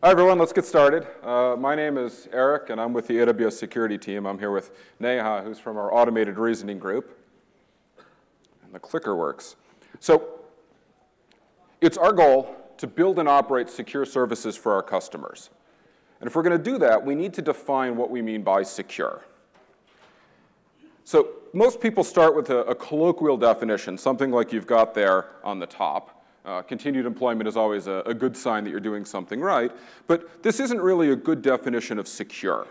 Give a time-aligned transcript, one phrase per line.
[0.00, 0.38] Hi, everyone.
[0.38, 1.08] Let's get started.
[1.24, 4.26] Uh, my name is Eric, and I'm with the AWS security team.
[4.26, 7.18] I'm here with Neha, who's from our automated reasoning group.
[8.62, 9.56] And the clicker works.
[9.98, 10.38] So
[11.80, 15.50] it's our goal to build and operate secure services for our customers.
[16.20, 18.62] And if we're going to do that, we need to define what we mean by
[18.62, 19.24] secure.
[21.02, 25.58] So most people start with a, a colloquial definition, something like you've got there on
[25.58, 26.17] the top.
[26.48, 29.70] Uh, continued employment is always a, a, good sign that you're doing something right,
[30.06, 32.66] but this isn't really a good definition of secure.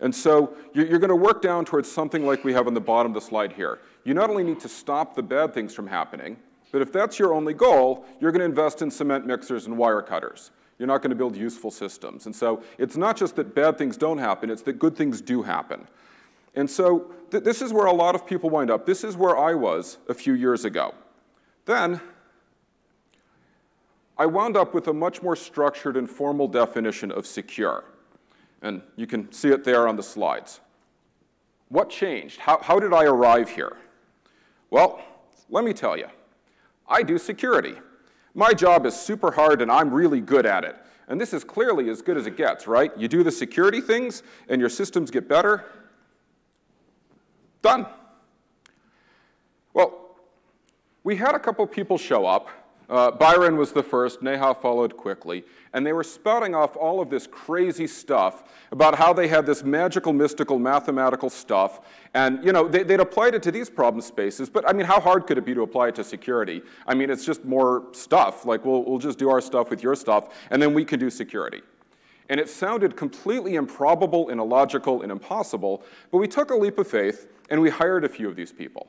[0.00, 2.80] And so you're, you're going to work down towards something like we have on the
[2.80, 3.78] bottom of the slide here.
[4.04, 6.36] You not only need to stop the bad things from happening,
[6.72, 10.02] but if that's your only goal, you're going to invest in cement mixers and wire
[10.02, 10.50] cutters.
[10.78, 12.26] You're not going to build useful systems.
[12.26, 15.40] And so it's not just that bad things don't happen, it's that good things do
[15.40, 15.88] happen.
[16.54, 18.84] And so th this is where a lot of people wind up.
[18.84, 20.94] This is where I was a few years ago.
[21.64, 22.02] Then
[24.18, 27.84] I wound up with a much more structured and formal definition of secure.
[28.62, 30.60] And you can see it there on the slides.
[31.68, 32.40] What changed?
[32.40, 33.76] How, how did I arrive here?
[34.70, 35.00] Well,
[35.50, 36.06] let me tell you.
[36.88, 37.74] I do security.
[38.34, 40.76] My job is super hard and I'm really good at it.
[41.08, 42.90] And this is clearly as good as it gets, right?
[42.96, 45.64] You do the security things and your systems get better.
[47.62, 47.86] Done.
[49.72, 50.16] Well,
[51.04, 52.48] we had a couple people show up
[52.88, 57.10] uh, Byron was the first, Neha followed quickly, and they were spouting off all of
[57.10, 61.80] this crazy stuff about how they had this magical, mystical, mathematical stuff,
[62.14, 65.00] and you know, they, would applied it to these problem spaces, but I mean, how
[65.00, 66.62] hard could it be to apply it to security?
[66.86, 69.96] I mean, it's just more stuff, like we'll, we'll just do our stuff with your
[69.96, 71.62] stuff, and then we can do security.
[72.28, 76.88] And it sounded completely improbable and illogical and impossible, but we took a leap of
[76.88, 78.88] faith and we hired a few of these people.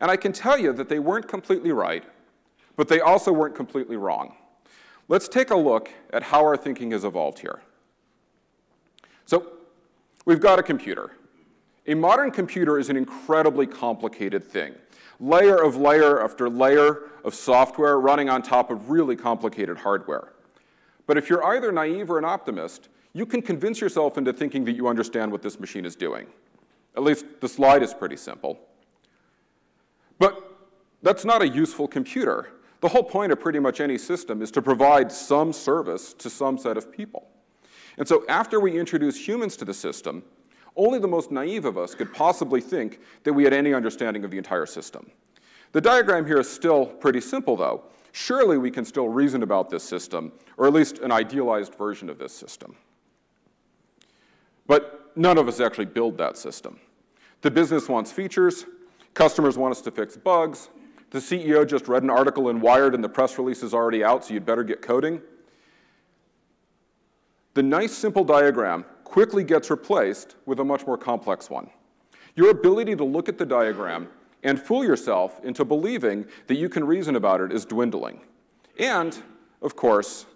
[0.00, 2.04] And I can tell you that they weren't completely right,
[2.76, 4.34] but they also weren't completely wrong.
[5.08, 7.60] Let's take a look at how our thinking has evolved here.
[9.24, 9.52] So
[10.24, 11.12] we've got a computer.
[11.86, 14.74] A modern computer is an incredibly complicated thing.
[15.20, 20.32] Layer of layer after layer of software running on top of really complicated hardware.
[21.06, 24.72] But if you're either naive or an optimist, you can convince yourself into thinking that
[24.72, 26.26] you understand what this machine is doing.
[26.96, 28.58] At least the slide is pretty simple.
[30.18, 30.42] But
[31.02, 32.48] that's not a useful computer.
[32.86, 36.56] The whole point of pretty much any system is to provide some service to some
[36.56, 37.26] set of people.
[37.98, 40.22] And so after we introduce humans to the system,
[40.76, 44.30] only the most naive of us could possibly think that we had any understanding of
[44.30, 45.10] the entire system.
[45.72, 47.82] The diagram here is still pretty simple, though.
[48.12, 52.18] Surely we can still reason about this system, or at least an idealized version of
[52.18, 52.76] this system.
[54.68, 56.78] But none of us actually build that system.
[57.40, 58.64] The business wants features,
[59.12, 60.68] customers want us to fix bugs,
[61.10, 64.24] the CEO just read an article in Wired and the press release is already out,
[64.24, 65.20] so you'd better get coding.
[67.54, 71.70] The nice simple diagram quickly gets replaced with a much more complex one.
[72.34, 74.08] Your ability to look at the diagram
[74.42, 78.20] and fool yourself into believing that you can reason about it is dwindling.
[78.78, 79.16] And,
[79.62, 80.26] of course,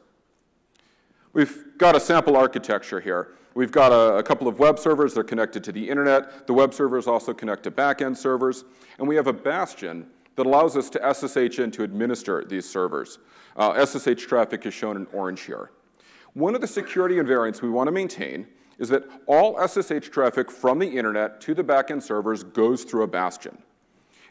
[1.33, 3.35] we've got a sample architecture here.
[3.55, 6.47] We've got a, a, couple of web servers that are connected to the internet.
[6.47, 8.65] The web servers also connect to backend servers.
[8.99, 13.19] And we have a bastion that allows us to SSH in to administer these servers.
[13.57, 15.71] Uh, SSH traffic is shown in orange here.
[16.35, 18.47] One of the security invariants we want to maintain
[18.79, 23.07] is that all SSH traffic from the internet to the backend servers goes through a
[23.07, 23.59] bastion.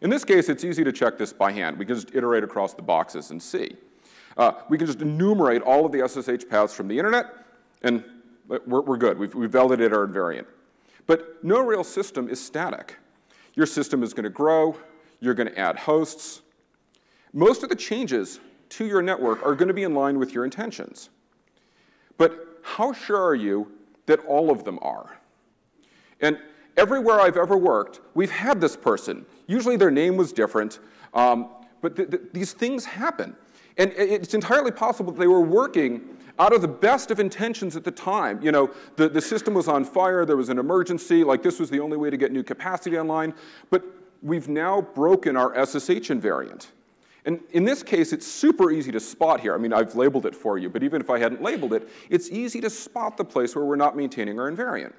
[0.01, 1.77] In this case, it's easy to check this by hand.
[1.77, 3.75] We can just iterate across the boxes and see.
[4.37, 7.25] Uh, we can just enumerate all of the SSH paths from the internet,
[7.83, 8.03] and
[8.47, 9.19] we're, we're good.
[9.19, 10.45] We've, we've validated our invariant.
[11.05, 12.97] But no real system is static.
[13.55, 14.77] Your system is going to grow,
[15.19, 16.41] you're going to add hosts.
[17.33, 20.45] Most of the changes to your network are going to be in line with your
[20.45, 21.09] intentions.
[22.17, 23.71] But how sure are you
[24.05, 25.19] that all of them are?
[26.21, 26.37] And
[26.77, 29.25] everywhere I've ever worked, we've had this person.
[29.47, 30.79] Usually their name was different,
[31.13, 31.49] um,
[31.81, 33.35] but th th these things happen.
[33.77, 37.83] And it's entirely possible that they were working out of the best of intentions at
[37.83, 38.41] the time.
[38.41, 41.69] You know, the, the system was on fire, there was an emergency, like this was
[41.69, 43.33] the only way to get new capacity online.
[43.69, 43.83] But
[44.21, 46.67] we've now broken our SSH invariant.
[47.25, 49.53] And in this case, it's super easy to spot here.
[49.53, 52.29] I mean, I've labeled it for you, but even if I hadn't labeled it, it's
[52.29, 54.93] easy to spot the place where we're not maintaining our invariant.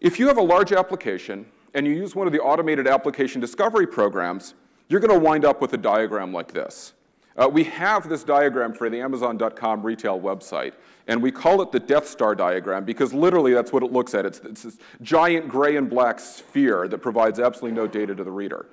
[0.00, 3.86] If you have a large application and you use one of the automated application discovery
[3.86, 4.54] programs,
[4.88, 6.92] you're going to wind up with a diagram like this.
[7.36, 10.74] Uh, we have this diagram for the Amazon.com retail website,
[11.06, 14.26] and we call it the Death Star diagram because literally that's what it looks at.
[14.26, 18.30] It's, it's this giant gray and black sphere that provides absolutely no data to the
[18.30, 18.66] reader.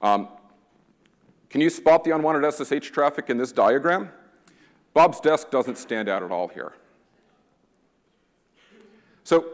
[0.00, 0.28] Um,
[1.50, 4.10] can you spot the unwanted SSH traffic in this diagram?
[4.94, 6.72] Bob's desk doesn't stand out at all here.
[9.24, 9.46] So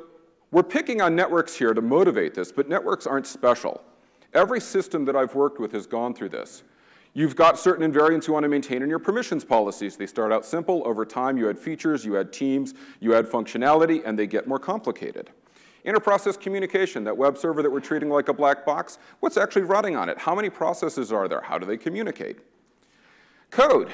[0.50, 3.82] we're picking on networks here to motivate this, but networks aren't special.
[4.32, 6.62] Every system that I've worked with has gone through this.
[7.16, 9.96] You've got certain invariants you want to maintain in your permissions policies.
[9.96, 10.82] They start out simple.
[10.84, 14.58] Over time, you add features, you add teams, you add functionality, and they get more
[14.58, 15.30] complicated.
[15.86, 19.94] Interprocess communication, that web server that we're treating like a black box, what's actually running
[19.94, 20.18] on it?
[20.18, 21.40] How many processes are there?
[21.40, 22.38] How do they communicate?
[23.50, 23.92] Code.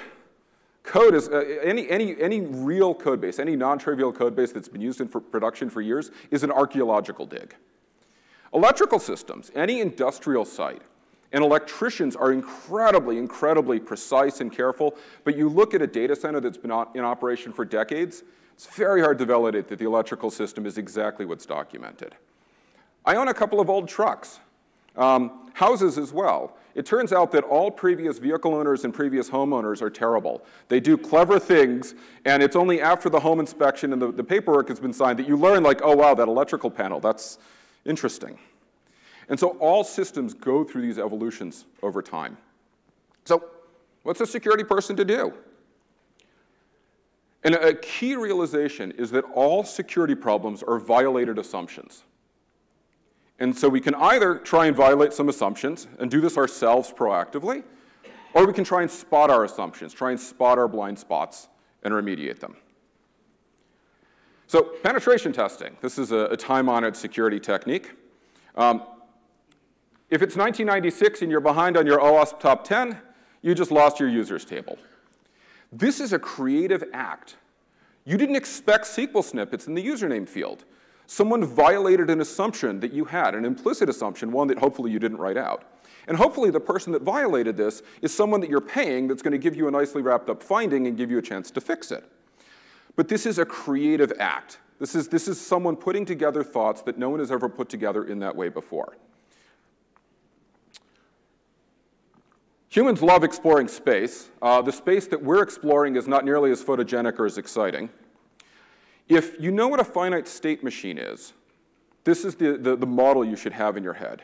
[0.82, 4.80] Code is, uh, any, any, any real code base, any non-trivial code base that's been
[4.80, 7.54] used in production for years is an archaeological dig.
[8.54, 10.82] Electrical systems, any industrial site,
[11.32, 16.40] and electricians are incredibly, incredibly precise and careful, but you look at a data center
[16.40, 18.24] that's been in operation for decades,
[18.54, 22.14] it's very hard to validate that the electrical system is exactly what's documented.
[23.06, 24.40] I own a couple of old trucks,
[24.96, 26.56] um, houses as well.
[26.74, 30.44] It turns out that all previous vehicle owners and previous homeowners are terrible.
[30.68, 31.94] They do clever things,
[32.24, 35.26] and it's only after the home inspection and the, the paperwork has been signed that
[35.26, 37.38] you learn, like, oh, wow, that electrical panel, that's
[37.84, 38.38] interesting.
[39.30, 42.36] And so all systems go through these evolutions over time.
[43.24, 43.44] So
[44.02, 45.32] what's a security person to do?
[47.44, 52.02] And a key realization is that all security problems are violated assumptions.
[53.38, 57.62] And so we can either try and violate some assumptions and do this ourselves proactively,
[58.34, 61.48] or we can try and spot our assumptions, try and spot our blind spots
[61.82, 62.56] and remediate them.
[64.48, 67.92] So penetration testing, this is a, a time-honored security technique.
[68.56, 68.82] Um,
[70.10, 72.98] if it's 1996 and you're behind on your OWASP top 10,
[73.42, 74.76] you just lost your users table.
[75.72, 77.36] This is a creative act.
[78.04, 80.64] You didn't expect SQL snippets in the username field.
[81.06, 85.18] Someone violated an assumption that you had, an implicit assumption, one that hopefully you didn't
[85.18, 85.64] write out.
[86.08, 89.38] And hopefully the person that violated this is someone that you're paying that's going to
[89.38, 92.04] give you a nicely wrapped up finding and give you a chance to fix it.
[92.96, 94.58] But this is a creative act.
[94.80, 98.04] This is, this is someone putting together thoughts that no one has ever put together
[98.04, 98.96] in that way before.
[102.70, 104.30] Humans love exploring space.
[104.40, 107.90] Uh, the space that we're exploring is not nearly as photogenic or as exciting.
[109.08, 111.32] If you know what a finite state machine is,
[112.04, 114.22] this is the, the, the model you should have in your head.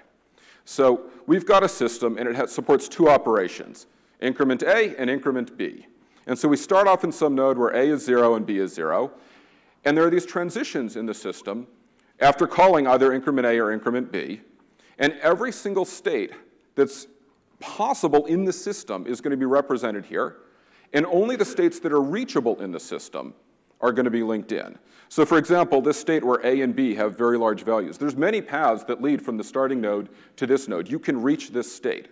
[0.65, 3.89] So we've got a system, and it has, supports two operations,
[4.21, 5.87] increment A and increment B.
[6.29, 8.73] And so we start off in some node where A is 0 and B is
[8.73, 9.11] 0.
[9.85, 11.67] And there are these transitions in the system
[12.21, 14.41] after calling either increment A or increment B.
[15.01, 16.33] And every single state
[16.77, 17.09] that's
[17.61, 20.37] possible in the system is going to be represented here,
[20.93, 23.35] and only the states that are reachable in the system
[23.81, 24.79] are going to be linked in.
[25.09, 28.41] So for example, this state where A and B have very large values, there's many
[28.41, 30.91] paths that lead from the starting node to this node.
[30.91, 32.09] You can reach this state.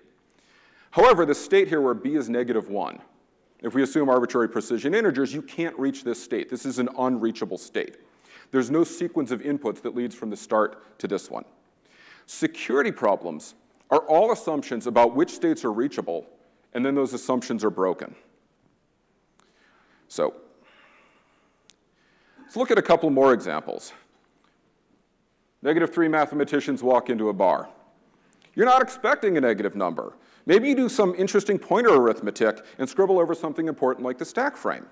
[0.91, 3.00] However, the state here where B is negative 1,
[3.62, 6.50] if we assume arbitrary precision integers, you can't reach this state.
[6.50, 7.96] This is an unreachable state.
[8.50, 11.44] There's no sequence of inputs that leads from the start to this one.
[12.26, 13.55] Security problems
[13.90, 16.26] are all assumptions about which states are reachable,
[16.72, 18.14] and then those assumptions are broken.
[20.08, 20.34] So
[22.40, 23.92] let's look at a couple more examples.
[25.62, 27.69] Negative 3 mathematicians walk into a bar.
[28.54, 30.14] You're not expecting a negative number.
[30.46, 34.56] Maybe you do some interesting pointer arithmetic and scribble over something important like the stack
[34.56, 34.86] frame.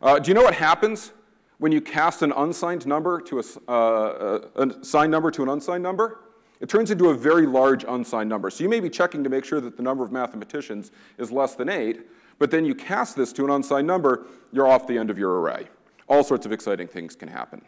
[0.00, 1.12] Uh, do you know what happens
[1.58, 5.82] when you cast an unsigned number to a, uh, a signed number to an unsigned
[5.82, 6.20] number?
[6.60, 8.50] It turns into a very large unsigned number.
[8.50, 11.54] So you may be checking to make sure that the number of mathematicians is less
[11.54, 12.00] than 8,
[12.38, 15.40] but then you cast this to an unsigned number, you're off the end of your
[15.40, 15.68] array.
[16.08, 17.62] All sorts of exciting things can happen.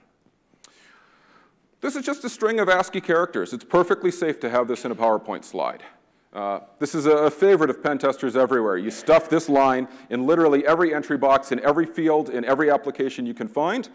[1.80, 3.52] This is just a string of ASCII characters.
[3.52, 5.82] It's perfectly safe to have this in a PowerPoint slide.
[6.32, 8.76] Uh, this is a favorite of pen testers everywhere.
[8.76, 13.26] You stuff this line in literally every entry box, in every field, in every application
[13.26, 13.88] you can find,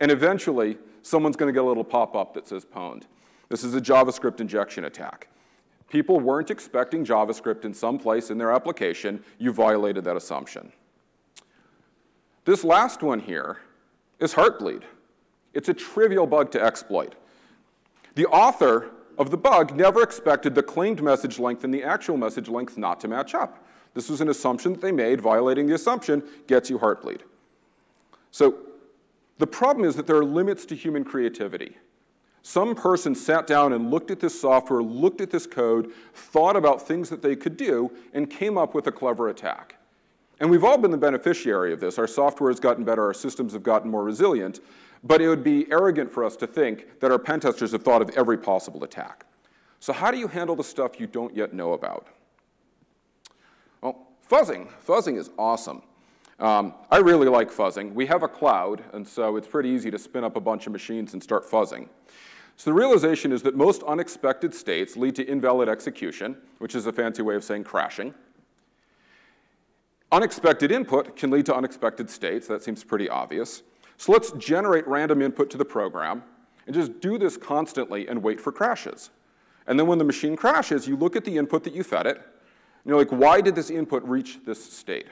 [0.00, 3.04] and eventually someone's going to get a little pop-up that says pwned.
[3.48, 5.28] This is a JavaScript injection attack.
[5.88, 9.22] People weren't expecting JavaScript in some place in their application.
[9.38, 10.72] You violated that assumption.
[12.44, 13.58] This last one here
[14.18, 14.82] is Heartbleed.
[15.54, 17.14] It's a trivial bug to exploit.
[18.14, 22.48] The author of the bug never expected the claimed message length and the actual message
[22.48, 23.64] length not to match up.
[23.94, 25.20] This was an assumption that they made.
[25.20, 27.20] Violating the assumption gets you Heartbleed.
[28.30, 28.58] So
[29.38, 31.76] the problem is that there are limits to human creativity.
[32.46, 36.86] Some person sat down and looked at this software, looked at this code, thought about
[36.86, 39.74] things that they could do, and came up with a clever attack.
[40.38, 41.98] And we've all been the beneficiary of this.
[41.98, 44.60] Our software has gotten better, our systems have gotten more resilient,
[45.02, 48.00] but it would be arrogant for us to think that our pen testers have thought
[48.00, 49.26] of every possible attack.
[49.80, 52.06] So how do you handle the stuff you don't yet know about?
[53.82, 54.68] Well, fuzzing.
[54.86, 55.82] Fuzzing is awesome.
[56.38, 57.92] Um, I really like fuzzing.
[57.92, 60.72] We have a cloud, and so it's pretty easy to spin up a bunch of
[60.72, 61.88] machines and start fuzzing.
[62.56, 66.92] So the realization is that most unexpected states lead to invalid execution, which is a
[66.92, 68.14] fancy way of saying crashing.
[70.10, 72.46] Unexpected input can lead to unexpected states.
[72.46, 73.62] That seems pretty obvious.
[73.98, 76.22] So let's generate random input to the program
[76.66, 79.10] and just do this constantly and wait for crashes.
[79.66, 82.16] And then when the machine crashes, you look at the input that you fed it,
[82.16, 82.24] and
[82.86, 85.06] you're like, why did this input reach this state?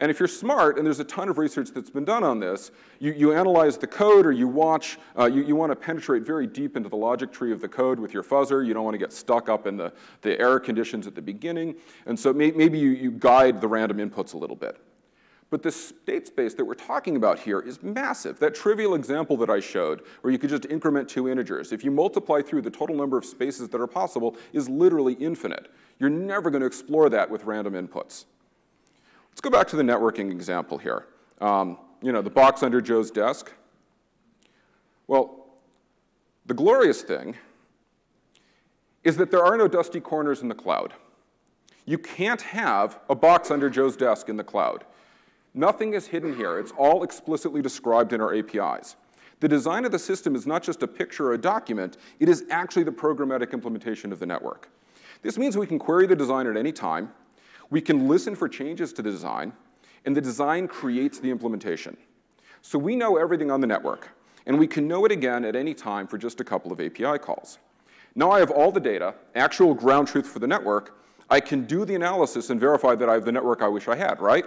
[0.00, 2.70] And if you're smart, and there's a ton of research that's been done on this,
[3.00, 6.46] you, you analyze the code or you watch, uh, you, you want to penetrate very
[6.46, 8.66] deep into the logic tree of the code with your fuzzer.
[8.66, 9.92] You don't want to get stuck up in the,
[10.22, 11.74] the error conditions at the beginning.
[12.06, 14.80] And so may, maybe you, you guide the random inputs a little bit.
[15.50, 18.38] But the state space that we're talking about here is massive.
[18.38, 21.90] That trivial example that I showed, where you could just increment two integers, if you
[21.90, 25.70] multiply through the total number of spaces that are possible, is literally infinite.
[25.98, 28.26] You're never going to explore that with random inputs.
[29.30, 31.06] Let's go back to the networking example here.
[31.40, 33.52] Um, you know, the box under Joe's desk.
[35.06, 35.46] Well,
[36.46, 37.36] the glorious thing
[39.04, 40.94] is that there are no dusty corners in the cloud.
[41.86, 44.84] You can't have a box under Joe's desk in the cloud.
[45.54, 46.58] Nothing is hidden here.
[46.58, 48.96] It's all explicitly described in our APIs.
[49.40, 52.44] The design of the system is not just a picture or a document, it is
[52.50, 54.68] actually the programmatic implementation of the network.
[55.22, 57.10] This means we can query the design at any time,
[57.70, 59.52] we can listen for changes to the design,
[60.04, 61.96] and the design creates the implementation.
[62.62, 64.08] So we know everything on the network,
[64.46, 67.18] and we can know it again at any time for just a couple of API
[67.18, 67.58] calls.
[68.14, 70.96] Now I have all the data, actual ground truth for the network,
[71.30, 73.94] I can do the analysis and verify that I have the network I wish I
[73.94, 74.44] had, right?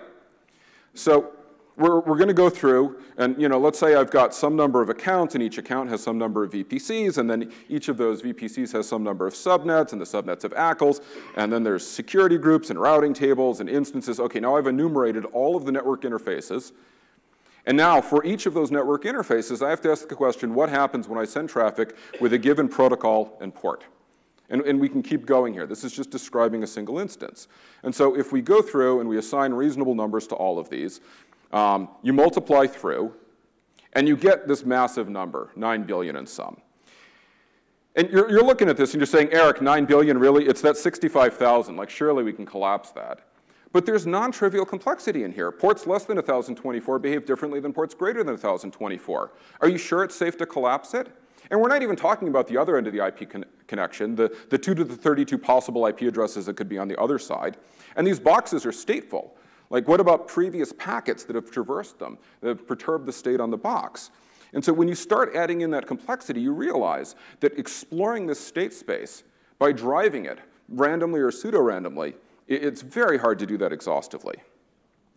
[0.93, 1.31] So
[1.75, 4.81] we're, we're going to go through, and you know, let's say I've got some number
[4.81, 8.21] of accounts, and each account has some number of VPCs, and then each of those
[8.21, 11.01] VPCs has some number of subnets, and the subnets have ACLs,
[11.35, 14.19] and then there's security groups and routing tables and instances.
[14.19, 16.73] Okay, now I've enumerated all of the network interfaces.
[17.65, 20.69] And now, for each of those network interfaces, I have to ask the question, what
[20.69, 23.85] happens when I send traffic with a given protocol and port?
[24.49, 25.65] And, and, we can keep going here.
[25.65, 27.47] This is just describing a single instance.
[27.83, 30.99] And so if we go through and we assign reasonable numbers to all of these,
[31.53, 33.13] um, you multiply through,
[33.93, 36.59] and you get this massive number, 9 billion and some.
[37.95, 40.47] And you're, you're looking at this and you're saying, Eric, 9 billion, really?
[40.47, 41.75] It's that 65,000.
[41.75, 43.19] Like, surely we can collapse that.
[43.71, 45.51] But there's non-trivial complexity in here.
[45.51, 49.31] Ports less than 1,024 behave differently than ports greater than 1,024.
[49.61, 51.09] Are you sure it's safe to collapse it?
[51.51, 54.35] And we're not even talking about the other end of the IP con connection, the,
[54.49, 57.57] the 2 to the 32 possible IP addresses that could be on the other side.
[57.95, 59.31] And these boxes are stateful.
[59.73, 63.49] Like what about previous packets that have traversed them, that have perturbed the state on
[63.49, 64.11] the box?
[64.53, 68.71] And so when you start adding in that complexity, you realize that exploring this state
[68.71, 69.23] space
[69.57, 70.37] by driving it
[70.69, 72.13] randomly or pseudo-randomly,
[72.47, 74.35] it's very hard to do that exhaustively.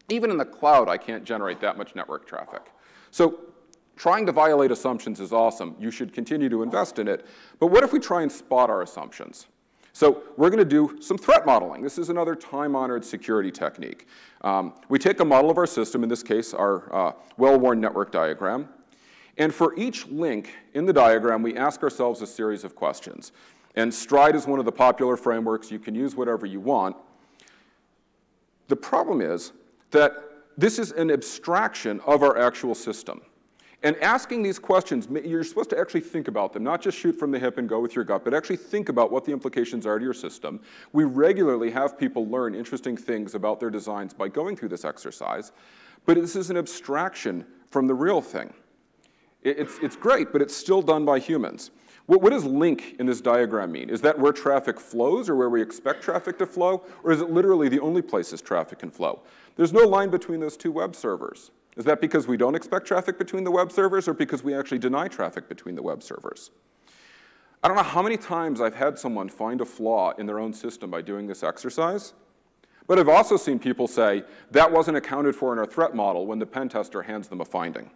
[0.08, 2.72] Even in the cloud, I can't generate that much network traffic.
[3.10, 3.40] So
[3.94, 5.76] trying to violate assumptions is awesome.
[5.78, 7.26] You should continue to invest in it.
[7.60, 9.48] But what if we try and spot our assumptions?
[9.96, 11.80] So we're going to do some threat modeling.
[11.80, 14.06] This is another time-honored security technique.
[14.42, 18.12] Um, we take a model of our system, in this case our uh, well-worn network
[18.12, 18.68] diagram,
[19.38, 23.32] and for each link in the diagram, we ask ourselves a series of questions.
[23.74, 25.70] And Stride is one of the popular frameworks.
[25.70, 26.94] You can use whatever you want.
[28.68, 29.52] The problem is
[29.92, 30.12] that
[30.58, 33.22] this is an abstraction of our actual system.
[33.86, 37.30] And asking these questions, you're supposed to actually think about them, not just shoot from
[37.30, 39.96] the hip and go with your gut, but actually think about what the implications are
[39.96, 40.58] to your system.
[40.92, 45.52] We regularly have people learn interesting things about their designs by going through this exercise,
[46.04, 48.52] but this is an abstraction from the real thing.
[49.44, 51.70] It's, it's great, but it's still done by humans.
[52.06, 53.88] What, what, does link in this diagram mean?
[53.88, 56.84] Is that where traffic flows or where we expect traffic to flow?
[57.04, 59.22] Or is it literally the only places traffic can flow?
[59.54, 61.52] There's no line between those two web servers.
[61.76, 64.78] Is that because we don't expect traffic between the web servers or because we actually
[64.78, 66.50] deny traffic between the web servers?
[67.62, 70.52] I don't know how many times I've had someone find a flaw in their own
[70.52, 72.14] system by doing this exercise,
[72.86, 76.38] but I've also seen people say, that wasn't accounted for in our threat model when
[76.38, 77.90] the pen tester hands them a finding.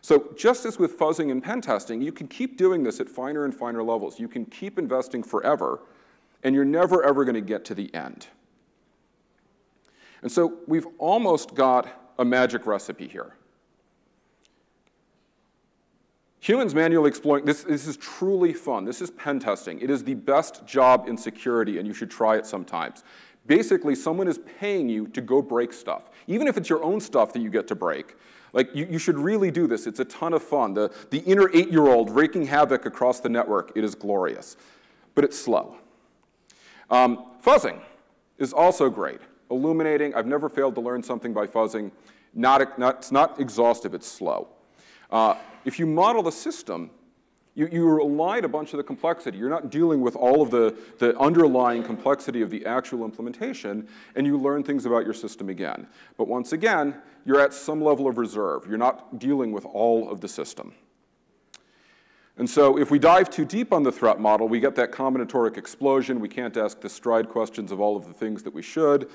[0.00, 3.44] So just as with fuzzing and pen testing, you can keep doing this at finer
[3.44, 4.18] and finer levels.
[4.18, 5.80] You can keep investing forever,
[6.42, 8.26] and you're never, ever going to get to the end.
[10.22, 13.34] And so we've almost got a magic recipe here.
[16.40, 18.84] Humans manually exploring, this, this is truly fun.
[18.84, 19.80] This is pen testing.
[19.80, 23.04] It is the best job in security, and you should try it sometimes.
[23.46, 26.10] Basically, someone is paying you to go break stuff.
[26.26, 28.16] Even if it's your own stuff that you get to break,
[28.52, 29.86] like you, you should really do this.
[29.86, 30.74] It's a ton of fun.
[30.74, 34.56] The, the inner eight-year-old wreaking havoc across the network, it is glorious.
[35.14, 35.76] But it's slow.
[36.90, 37.80] Um, fuzzing
[38.38, 39.20] is also great.
[39.52, 40.14] Illuminating.
[40.14, 41.92] I've never failed to learn something by fuzzing.
[42.34, 44.48] Not, not, it's not exhaustive, it's slow.
[45.10, 46.90] Uh, if you model the system,
[47.54, 49.36] you, you a bunch of the complexity.
[49.36, 54.26] You're not dealing with all of the, the underlying complexity of the actual implementation, and
[54.26, 55.86] you learn things about your system again.
[56.16, 58.66] But once again, you're at some level of reserve.
[58.66, 60.72] You're not dealing with all of the system.
[62.38, 65.58] And so if we dive too deep on the threat model, we get that combinatoric
[65.58, 66.18] explosion.
[66.18, 69.10] We can't ask the stride questions of all of the things that we should.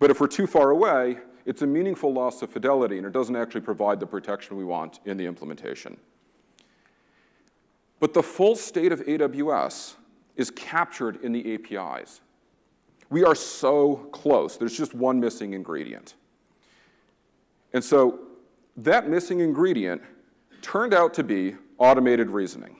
[0.00, 3.36] But if we're too far away, it's a meaningful loss of fidelity, and it doesn't
[3.36, 5.96] actually provide the protection we want in the implementation.
[8.00, 9.94] But the full state of AWS
[10.36, 12.22] is captured in the APIs.
[13.10, 14.56] We are so close.
[14.56, 16.14] There's just one missing ingredient.
[17.74, 18.20] And so
[18.78, 20.00] that missing ingredient
[20.62, 22.79] turned out to be automated reasoning.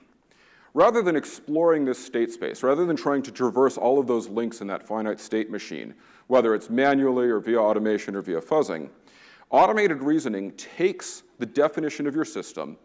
[0.73, 4.61] Rather than exploring this state space, rather than trying to traverse all of those links
[4.61, 5.93] in that finite state machine,
[6.27, 8.89] whether it's manually or via automation or via fuzzing,
[9.49, 12.77] automated reasoning takes the definition of your system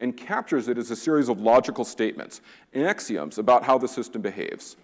[0.00, 2.40] and captures it as a series of logical statements,
[2.72, 4.76] and axioms about how the system behaves.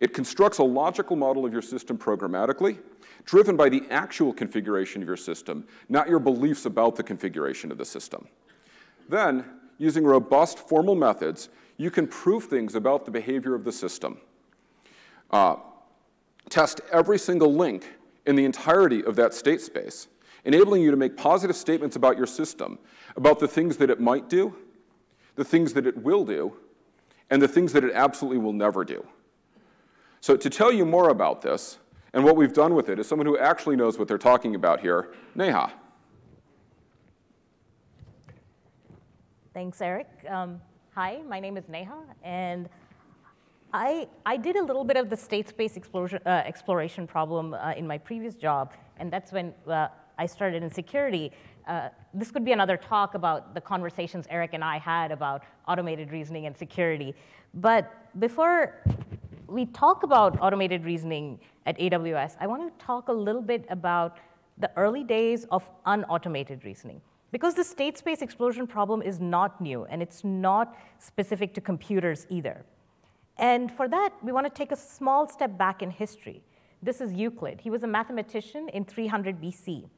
[0.00, 2.78] It constructs a logical model of your system programmatically,
[3.24, 7.78] driven by the actual configuration of your system, not your beliefs about the configuration of
[7.78, 8.28] the system.
[9.08, 9.44] Then,
[9.78, 14.18] using robust formal methods, you can prove things about the behavior of the system.
[15.30, 15.56] Uh,
[16.48, 17.94] test every single link
[18.26, 20.08] in the entirety of that state space,
[20.44, 22.78] enabling you to make positive statements about your system,
[23.16, 24.54] about the things that it might do,
[25.36, 26.54] the things that it will do,
[27.30, 29.04] and the things that it absolutely will never do.
[30.20, 31.78] So to tell you more about this,
[32.12, 34.80] and what we've done with it, is someone who actually knows what they're talking about
[34.80, 35.72] here, Neha.
[39.52, 40.08] Thanks, Eric.
[40.28, 40.60] Um,
[40.94, 42.68] hi, my name is Neha, and
[43.72, 47.72] I, I did a little bit of the state space exploration, uh, exploration problem uh,
[47.76, 51.32] in my previous job, and that's when uh, I started in security.
[51.66, 56.12] Uh, this could be another talk about the conversations Eric and I had about automated
[56.12, 57.12] reasoning and security.
[57.54, 58.80] But before
[59.48, 64.18] we talk about automated reasoning at AWS, I want to talk a little bit about
[64.58, 67.00] the early days of unautomated reasoning.
[67.34, 72.28] Because the state space explosion problem is not new, and it's not specific to computers
[72.30, 72.64] either.
[73.38, 76.44] And for that, we want to take a small step back in history.
[76.80, 77.60] This is Euclid.
[77.60, 79.88] He was a mathematician in 300 BC.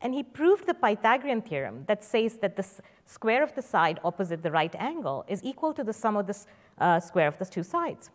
[0.00, 2.64] And he proved the Pythagorean theorem that says that the
[3.04, 6.38] square of the side opposite the right angle is equal to the sum of the
[6.78, 8.08] uh, square of the two sides.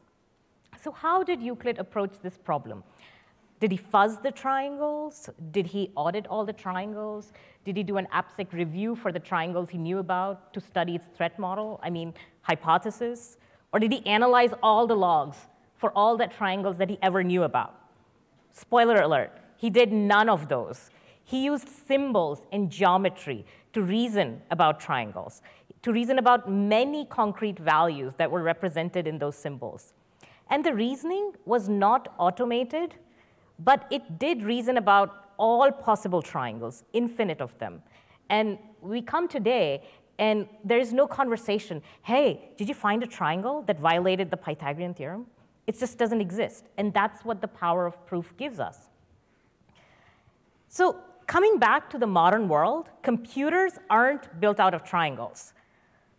[0.81, 2.83] So how did Euclid approach this problem?
[3.59, 5.29] Did he fuzz the triangles?
[5.51, 7.31] Did he audit all the triangles?
[7.63, 11.07] Did he do an AppSec review for the triangles he knew about to study its
[11.15, 11.79] threat model?
[11.81, 13.37] I mean, hypothesis?
[13.71, 15.37] Or did he analyze all the logs
[15.75, 17.75] for all the triangles that he ever knew about?
[18.51, 20.89] Spoiler alert, he did none of those.
[21.23, 25.41] He used symbols and geometry to reason about triangles,
[25.81, 29.93] to reason about many concrete values that were represented in those symbols.
[30.49, 32.95] And the reasoning was not automated,
[33.59, 37.81] but it did reason about all possible triangles, infinite of them.
[38.29, 39.83] And we come today
[40.17, 41.81] and there is no conversation.
[42.01, 45.25] Hey, did you find a triangle that violated the Pythagorean theorem?
[45.67, 46.65] It just doesn't exist.
[46.77, 48.89] And that's what the power of proof gives us.
[50.69, 55.53] So coming back to the modern world, computers aren't built out of triangles.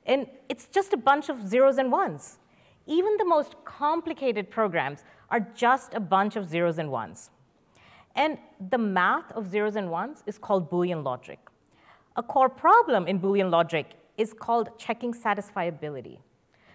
[0.05, 2.39] And it's just a bunch of zeros and ones.
[2.87, 7.31] Even the most complicated programs are just a bunch of zeros and ones.
[8.15, 8.39] And
[8.71, 11.39] the math of zeros and ones is called Boolean logic.
[12.17, 13.87] A core problem in Boolean logic
[14.17, 16.19] is called checking satisfiability.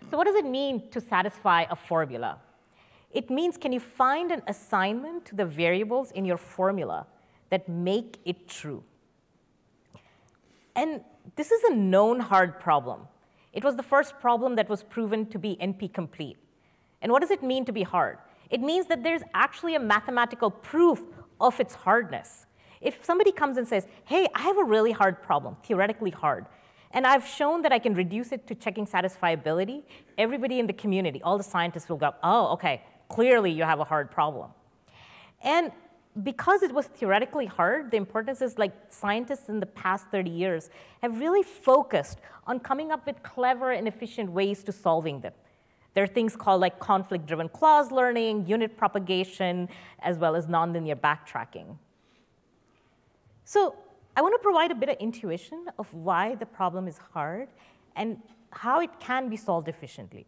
[0.10, 2.38] So what does it mean to satisfy a formula?
[3.12, 7.08] It means can you find an assignment to the variables in your formula
[7.52, 8.84] that make it true.
[10.76, 11.02] And
[11.36, 13.08] this is a known hard problem.
[13.54, 16.38] It was the first problem that was proven to be NP complete.
[17.02, 18.18] And what does it mean to be hard?
[18.52, 21.02] It means that there's actually a mathematical proof
[21.40, 22.46] of its hardness.
[22.82, 26.46] If somebody comes and says, hey, I have a really hard problem, theoretically hard,
[26.92, 29.84] and I've shown that I can reduce it to checking satisfiability,
[30.18, 33.86] everybody in the community, all the scientists will go, oh, okay, clearly you have a
[33.86, 34.50] hard problem.
[35.42, 35.72] And
[36.24, 40.70] because it was theoretically hard, the importance is like scientists in the past 30 years
[41.02, 45.32] have really focused on coming up with clever and efficient ways to solving them.
[45.94, 49.68] There are things called like conflict-driven clause learning, unit propagation,
[50.00, 51.78] as well as nonlinear backtracking.
[53.44, 53.76] So
[54.16, 57.50] I want to provide a bit of intuition of why the problem is hard
[57.96, 58.18] and
[58.52, 60.26] how it can be solved efficiently.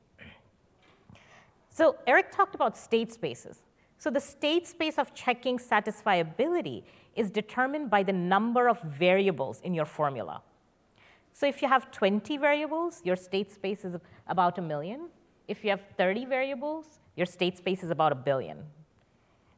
[1.69, 3.59] So Eric talked about state spaces.
[3.97, 6.83] So the state space of checking satisfiability
[7.15, 10.41] is determined by the number of variables in your formula.
[11.31, 13.95] So if you have 20 variables, your state space is
[14.27, 15.09] about a million.
[15.47, 18.63] If you have 30 variables, your state space is about a billion.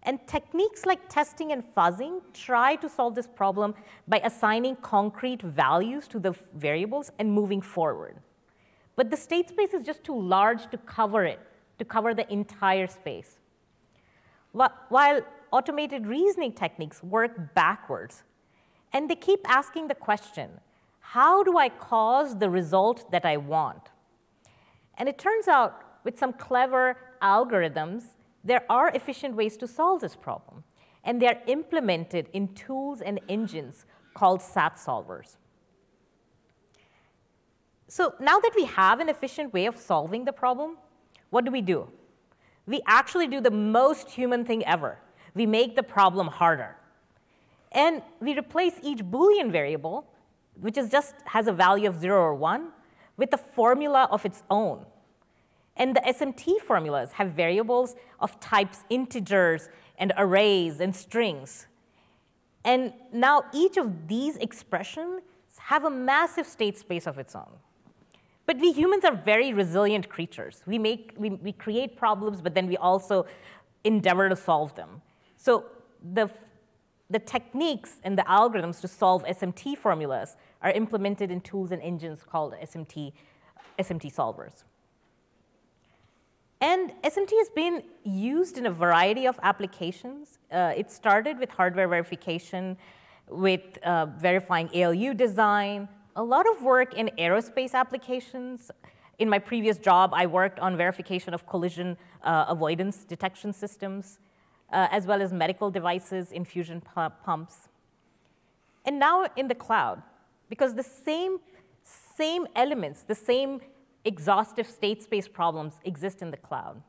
[0.04, 3.74] And techniques like testing and fuzzing try to solve this problem
[4.08, 8.17] by assigning concrete values to the variables and moving forward.
[8.95, 11.39] But the state space is just too large to cover it,
[11.80, 13.39] to cover the entire space.
[14.52, 15.21] While
[15.52, 18.24] automated reasoning techniques work backwards,
[18.93, 20.50] and they keep asking the question,
[21.00, 23.89] how do I cause the result that I want?
[24.97, 28.03] And it turns out, with some clever algorithms,
[28.43, 30.63] there are efficient ways to solve this problem,
[31.03, 35.38] and they're implemented in tools and engines called SAT solvers.
[37.88, 40.77] So now that we have an efficient way of solving the problem,
[41.29, 41.88] what do we do?
[42.67, 44.97] we actually do the most human thing ever.
[45.34, 46.75] We make the problem harder.
[47.71, 50.05] And we replace each Boolean variable,
[50.60, 52.69] which is just has a value of 0 or 1,
[53.17, 54.86] with a formula of its own.
[55.78, 61.67] And the SMT formulas have variables of types integers and arrays and strings.
[62.63, 65.21] And now each of these expressions
[65.60, 67.51] have a massive state space of its own.
[68.45, 70.62] But we humans are very resilient creatures.
[70.65, 73.25] We, make, we, we create problems, but then we also
[73.84, 75.01] endeavor to solve them.
[75.38, 75.65] So
[76.13, 76.30] the,
[77.10, 82.21] the techniques and the algorithms to solve SMT formulas are implemented in tools and engines
[82.28, 83.13] called SMT,
[83.78, 84.63] SMT solvers.
[86.60, 90.39] And SMT has been used in a variety of applications.
[90.51, 92.78] Uh, it started with hardware verification,
[93.30, 98.71] with uh, verifying ALU design, a lot of work in aerospace applications.
[99.19, 104.17] In my previous job, I worked on verification of collision uh, avoidance detection systems,
[104.73, 106.82] uh, as well as medical devices, infusion
[107.23, 107.69] pumps.
[108.84, 110.01] And now in the cloud,
[110.56, 111.39] because the same,
[111.84, 113.60] same elements, the same
[114.06, 116.82] exhaustive state space problems exist in the cloud.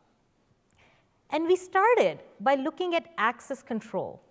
[1.30, 4.22] And we started by looking at access control,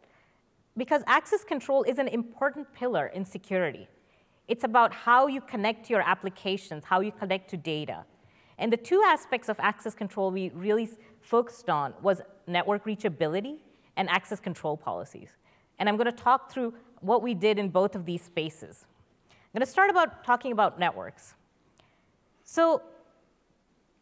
[0.77, 3.89] because access control is an important pillar in security.
[4.47, 8.05] It's about how you connect to your applications, how you connect to data.
[8.57, 10.87] And the two aspects of access control we really
[11.19, 13.57] focused on was network reachability
[13.97, 15.27] and access control policies.
[15.77, 18.85] And I'm going to talk through what we did in both of these spaces.
[19.55, 21.33] I'm going to start about talking about networks.
[22.43, 22.81] So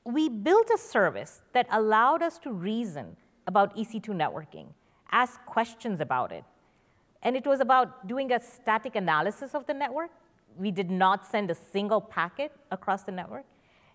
[0.03, 4.65] we built a service that allowed us to reason about EC2 networking,
[5.11, 6.43] ask questions about it.
[7.21, 10.09] And it was about doing a static analysis of the network
[10.57, 13.45] we did not send a single packet across the network.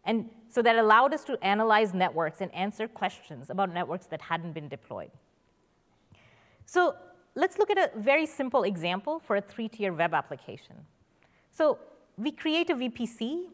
[0.05, 4.53] And so that allowed us to analyze networks and answer questions about networks that hadn't
[4.53, 5.11] been deployed.
[6.67, 6.95] So
[7.35, 10.77] let's look at a very simple example for a three-tier web application.
[11.51, 11.79] So
[12.17, 13.45] we create a VPC,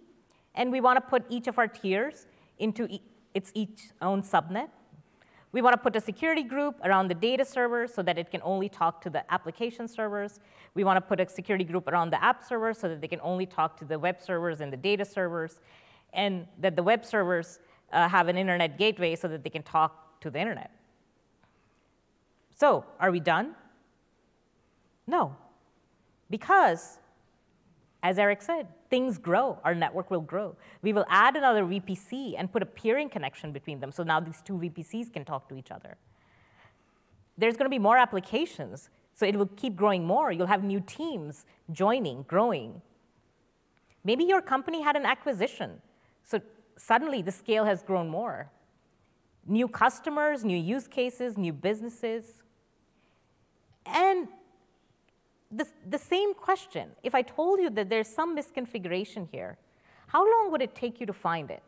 [0.54, 2.26] and we want to put each of our tiers
[2.59, 3.02] into e
[3.35, 4.68] its each own subnet.
[5.50, 8.40] We want to put a security group around the data server so that it can
[8.42, 10.40] only talk to the application servers.
[10.74, 13.20] We want to put a security group around the app server so that they can
[13.22, 15.61] only talk to the web servers and the data servers,
[16.12, 17.61] and that the web servers
[17.92, 20.70] uh, have an internet gateway so that they can talk to the internet.
[22.57, 23.54] So, are we done?
[25.07, 25.37] No.
[26.30, 26.98] Because
[28.05, 30.55] as Eric said, things grow, our network will grow.
[30.83, 34.43] We will add another VPC and put a peering connection between them, so now these
[34.45, 35.97] two VPCs can talk to each other.
[37.38, 40.31] There's going to be more applications, so it will keep growing more.
[40.31, 42.83] You'll have new teams joining, growing.
[44.05, 45.81] Maybe your company had an acquisition,
[46.23, 46.43] so
[46.77, 48.51] suddenly the scale has grown more.
[49.47, 52.43] New customers, new use cases, new businesses.
[53.87, 54.29] And
[55.57, 56.90] the, the same question.
[57.03, 59.57] If I told you that there's some misconfiguration here,
[60.09, 61.62] how long would it take you to find it?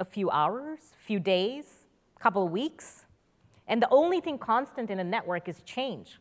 [0.00, 1.86] A, few hours, few days,
[2.18, 3.04] couple weeks?
[3.68, 6.18] And the only thing constant in a network is change.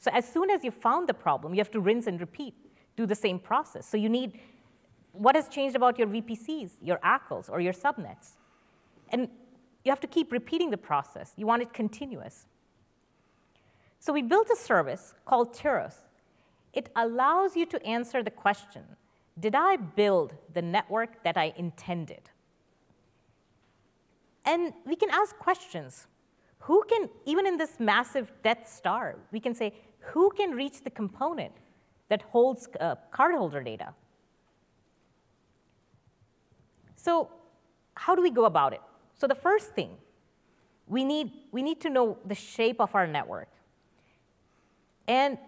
[0.00, 2.54] So as soon as you found the problem, you have to rinse and repeat,
[2.96, 3.86] do the same process.
[3.86, 4.40] So you need,
[5.12, 8.32] what has changed about your VPCs, your ACLs, or your subnets?
[9.10, 9.28] And
[9.84, 11.32] you have to keep repeating the process.
[11.36, 12.46] You want it continuous.
[14.00, 15.94] So we built a service called Tiros.
[16.72, 18.82] It allows you to answer the question,
[19.38, 22.30] did I build the network that I intended?
[24.44, 26.06] And we can ask questions.
[26.60, 30.90] Who can, even in this massive Death Star, we can say, who can reach the
[30.90, 31.52] component
[32.08, 33.94] that holds uh, cardholder data?
[36.96, 37.30] So
[37.94, 38.80] how do we go about it?
[39.14, 39.90] So the first thing
[40.86, 43.48] we need, we need to know the shape of our network.
[45.10, 45.38] And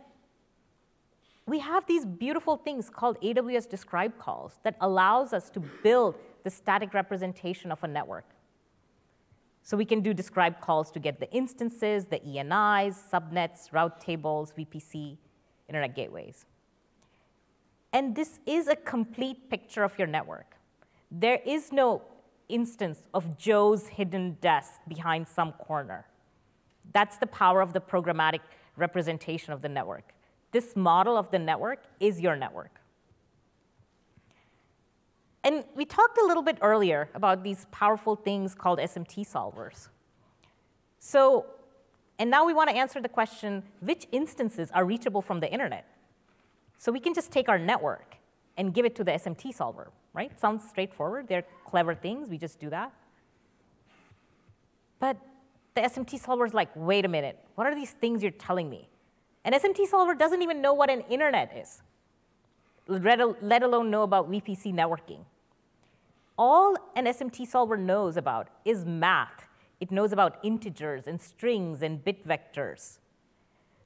[1.47, 6.51] we have these beautiful things called AWS describe calls that allows us to build the
[6.51, 8.25] static representation of a network.
[9.63, 14.53] So we can do describe calls to get the instances, the ENIs, subnets, route tables,
[14.59, 15.17] VPC,
[15.69, 16.45] internet gateways.
[17.93, 20.57] And this is a complete picture of your network.
[21.13, 22.03] There is no
[22.49, 26.05] instance of Joe's hidden desk behind some corner.
[26.93, 28.41] That's the power of the programmatic
[28.77, 30.15] representation of the network.
[30.53, 32.81] This model of the network is your network.
[35.45, 39.89] And we talked a little bit earlier about these powerful things called SMT solvers.
[41.01, 41.47] So,
[42.19, 45.87] and now we want to answer the question, which instances are reachable from the internet?
[46.79, 48.17] So we can just take our network
[48.57, 50.39] and give it to the SMT solver, right?
[50.39, 51.27] Sounds straightforward.
[51.27, 52.29] They're clever things.
[52.29, 52.93] We just do that.
[55.01, 55.17] But
[55.75, 57.39] the SMT solver is like, wait a minute.
[57.55, 58.89] What are these things you're telling me?
[59.45, 61.83] An SMT solver doesn't even know what an internet is,
[62.87, 65.25] let alone know about VPC networking
[66.39, 69.47] all an SMT solver knows about is math.
[69.81, 72.99] It knows about integers and strings and bit vectors.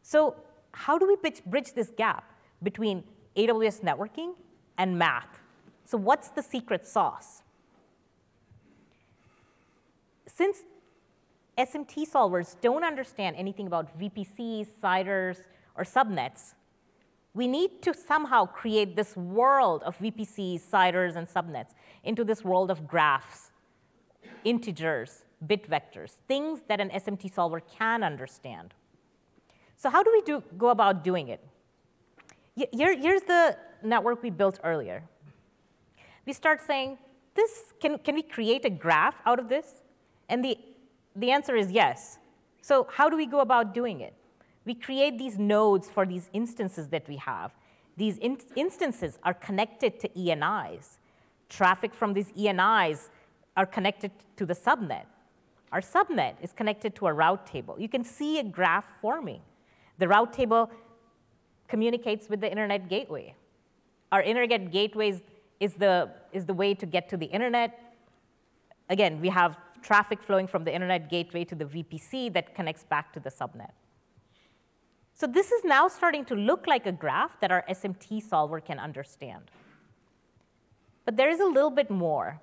[0.02, 0.36] So
[0.72, 3.04] how do we bridge this gap between
[3.36, 4.34] AWS networking
[4.78, 5.40] and math?
[5.84, 7.42] So what's the secret sauce?
[10.26, 10.58] Since
[11.58, 15.38] SMT solvers don't understand anything about VPCs, CIDRs,
[15.74, 16.54] or subnets,
[17.36, 22.70] we need to somehow create this world of VPCs, CIDRs, and subnets into this world
[22.70, 23.50] of graphs,
[24.44, 28.72] integers, bit vectors, things that an SMT solver can understand.
[29.76, 31.44] So how do we do, go about doing it?
[32.54, 35.02] Here, here's the network we built earlier.
[36.24, 36.96] We start saying,
[37.34, 39.82] this, can, can we create a graph out of this?
[40.30, 40.56] And the,
[41.16, 42.18] the answer is yes.
[42.60, 44.14] So how do we go about doing it?
[44.64, 47.52] We create these nodes for these instances that we have.
[47.96, 50.98] These in instances are connected to ENIs.
[51.48, 53.08] Traffic from these ENIs
[53.56, 55.06] are connected to the subnet.
[55.72, 57.76] Our subnet is connected to a route table.
[57.78, 59.40] You can see a graph forming.
[59.98, 60.70] The route table
[61.68, 63.34] communicates with the internet gateway.
[64.12, 65.20] Our internet gateway
[65.58, 67.80] is the, is the way to get to the internet.
[68.88, 73.12] Again, we have traffic flowing from the internet gateway to the VPC that connects back
[73.12, 73.70] to the subnet.
[75.14, 78.78] So this is now starting to look like a graph that our SMT solver can
[78.78, 79.44] understand.
[81.04, 82.40] But there is a little bit more.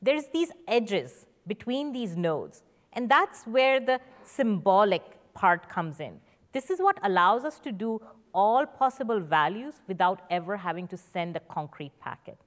[0.00, 5.02] There's these edges between these nodes, and that's where the symbolic
[5.34, 6.20] part comes in.
[6.52, 8.00] This is what allows us to do
[8.32, 12.38] all possible values without ever having to send a concrete packet.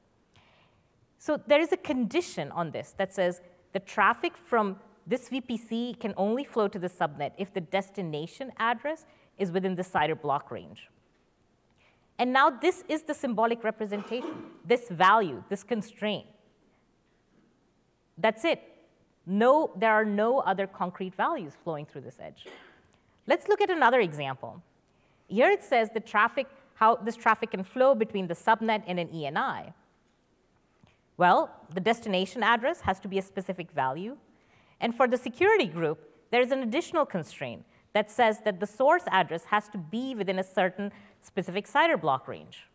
[1.20, 3.42] So there is a condition on this that says
[3.78, 9.06] the traffic from this VPC can only flow to the subnet if the destination address
[9.38, 10.90] is within the CIDR block range.
[12.18, 14.36] And now this is the symbolic representation,
[14.66, 16.26] this value, this constraint.
[18.18, 18.60] That's it.
[19.28, 22.48] No, there are no other concrete values flowing through this edge.
[23.28, 24.64] Let's look at another example.
[25.28, 29.10] Here it says the traffic, how this traffic can flow between the subnet and an
[29.10, 29.72] ENI.
[31.18, 34.18] Well, the destination address has to be a specific value.
[34.80, 36.00] And for the security group,
[36.32, 40.44] there's an additional constraint that says that the source address has to be within a
[40.44, 42.68] certain specific CIDR block range.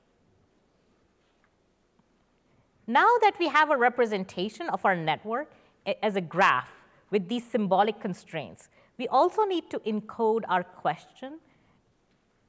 [2.86, 5.52] Now that we have a representation of our network
[5.86, 11.38] eh, as a graph with these symbolic constraints, we also need to encode our question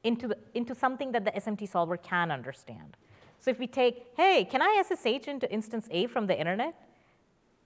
[0.04, 2.98] into, the, into something that the SMT solver can understand.
[3.44, 6.74] So if we take, hey, can I SSH into instance A from the internet?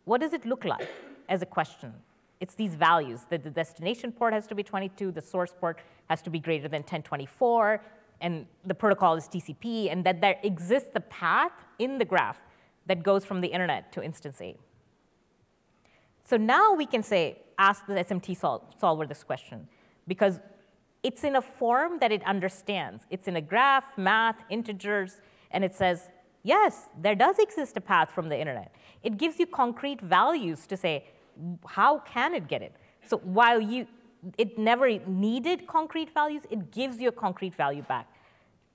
[0.06, 0.90] What does it look like
[1.30, 1.94] as a question?
[2.40, 6.22] it's these values that the destination port has to be 22, the source port has
[6.22, 7.82] to be greater than 1024,
[8.22, 12.40] and the protocol is TCP, and that there exists a path in the graph
[12.86, 14.56] that goes from the internet to instance A.
[16.26, 19.68] So now we can say, ask the SMT sol solver this question,
[20.08, 20.40] because
[21.04, 23.04] it's in a form that it understands.
[23.10, 26.10] It's in a graph, math, integers, and it says,
[26.44, 28.74] yes, there does exist a path from the internet.
[29.04, 31.06] It gives you concrete values to say,
[31.66, 32.74] how can it get it?
[33.06, 33.88] So while you,
[34.38, 38.08] it never needed concrete values, it gives you a concrete value back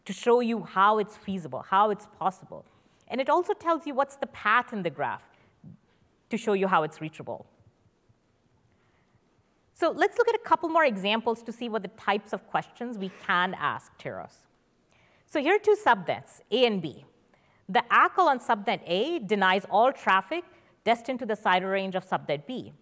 [0.04, 2.64] to show you how it's feasible, how it's possible.
[3.08, 5.22] And it also tells you what's the path in the graph
[6.30, 7.46] to show you how it's reachable.
[9.74, 12.98] So let's look at a couple more examples to see what the types of questions
[12.98, 14.36] we can ask Tiros.
[15.32, 17.06] So here are two subnets, A and B.
[17.66, 20.44] The ACL on subnet A denies all traffic
[20.84, 22.74] destined to the CIDR range of subnet B.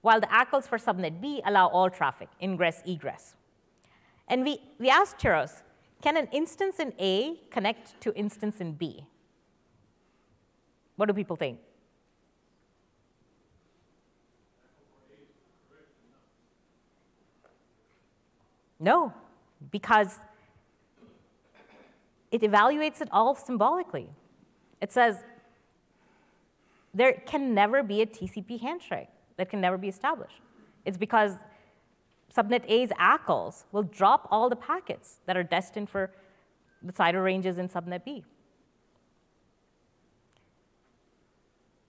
[0.00, 3.34] while the ACLs for subnet B allow all traffic, ingress, egress.
[4.26, 5.62] And we, we asked Tiros,
[6.00, 9.04] can an instance in A connect to instance in B?
[10.94, 11.58] What do people think?
[18.80, 19.12] No,
[19.70, 20.20] because
[22.30, 24.08] it evaluates it all symbolically.
[24.80, 25.22] It says
[26.92, 30.40] there can never be a TCP handshake that can never be established.
[30.84, 31.32] It's because
[32.34, 36.10] subnet A's ACLs will drop all the packets that are destined for
[36.82, 38.24] the CIDR ranges in subnet B.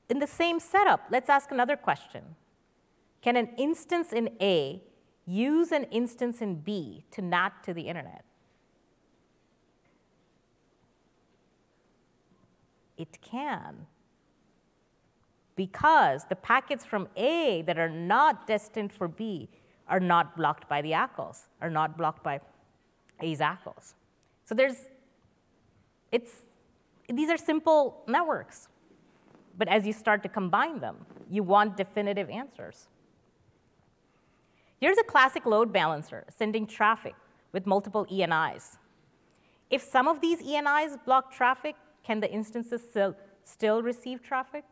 [0.09, 2.23] In the same setup, let's ask another question.
[3.21, 4.81] Can an instance in A
[5.25, 8.23] use an instance in B to NAT to the internet?
[12.97, 13.85] It can.
[15.55, 19.49] Because the packets from A that are not destined for B
[19.87, 22.39] are not blocked by the ACLs, are not blocked by
[23.21, 23.93] A's ACLs.
[24.45, 24.89] So there's,
[26.11, 26.31] it's,
[27.09, 28.67] these are simple networks.
[29.57, 32.87] But as you start to combine them, you want definitive answers.
[34.79, 37.15] Here's a classic load balancer sending traffic
[37.51, 38.77] with multiple ENIs.
[39.71, 41.75] If some of these ENIs block traffic,
[42.07, 44.63] can the instances still, still receive traffic?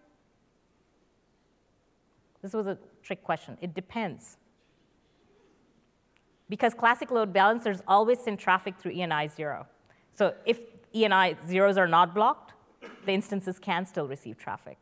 [2.41, 3.57] This was a trick question.
[3.59, 4.37] It depends.
[6.47, 9.67] Because classic load balancers always send traffic through ENI 0.
[10.13, 10.59] So if
[10.93, 12.53] ENI zeros are not blocked,
[13.05, 14.77] the instances can still receive traffic.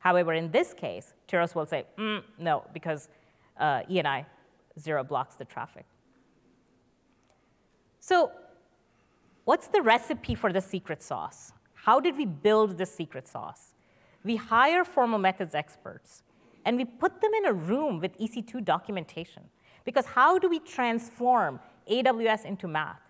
[0.00, 3.08] However, in this case, Tiros will say, mm, no, because
[3.58, 4.26] uh, ENI
[4.78, 5.86] 0 blocks the traffic.
[8.00, 8.32] So
[9.44, 11.52] What's the recipe for the secret sauce?
[11.74, 13.74] How did we build the secret sauce?
[14.24, 16.22] We hire formal methods experts,
[16.64, 19.42] and we put them in a room with EC2 documentation.
[19.84, 21.58] Because how do we transform
[21.90, 23.00] AWS into math?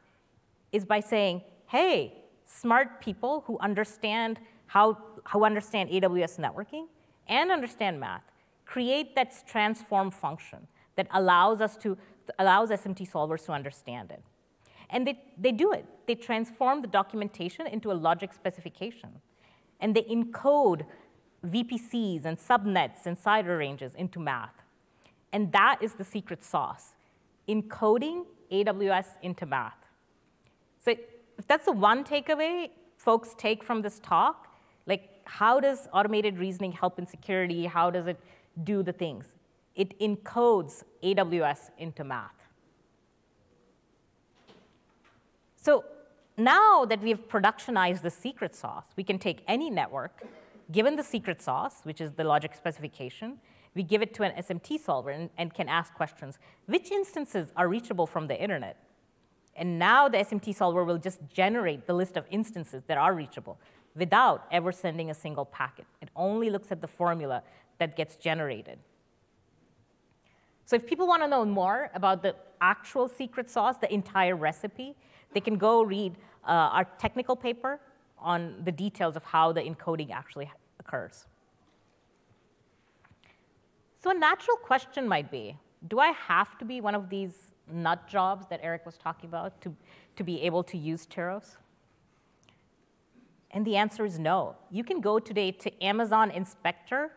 [0.73, 4.97] Is by saying, hey, smart people who understand how,
[5.31, 6.87] who understand AWS networking
[7.29, 8.23] and understand math,
[8.65, 10.67] create that transform function
[10.97, 11.99] that allows us to
[12.39, 14.23] allows SMT solvers to understand it.
[14.93, 15.87] And they, they do it.
[16.07, 19.09] They transform the documentation into a logic specification.
[19.81, 20.85] And they encode
[21.45, 24.55] VPCs and subnets and CIDR ranges into math.
[25.33, 26.95] And that is the secret sauce,
[27.49, 29.79] encoding AWS into math.
[30.79, 30.91] So
[31.39, 34.55] if that's the one takeaway folks take from this talk,
[34.87, 37.65] like how does automated reasoning help in security?
[37.65, 38.21] How does it
[38.63, 39.25] do the things?
[39.75, 42.42] It encodes AWS into math.
[45.63, 45.85] So
[46.37, 50.25] now that we've productionized the secret sauce, we can take any network,
[50.73, 53.39] given the secret sauce, which is the logic specification,
[53.75, 56.39] we give it to an SMT solver and, and, can ask questions.
[56.67, 58.77] Which instances are reachable from the internet?
[59.55, 63.59] And now the SMT solver will just generate the list of instances that are reachable
[63.95, 65.87] without ever sending a single packet.
[66.03, 67.43] It only looks at the formula
[67.79, 68.79] that gets generated.
[70.67, 74.97] So if people want to know more about the actual secret sauce, the entire recipe,
[75.35, 77.81] they can go read uh, our technical paper
[78.19, 81.27] on the details of how the encoding actually occurs.
[84.03, 85.57] So a natural question might be,
[85.89, 89.61] do I have to be one of these nut jobs that Eric was talking about
[89.63, 89.75] to,
[90.17, 91.57] to be able to use Tiros?
[93.53, 94.57] And the answer is no.
[94.71, 97.11] You can go today to Amazon Inspector,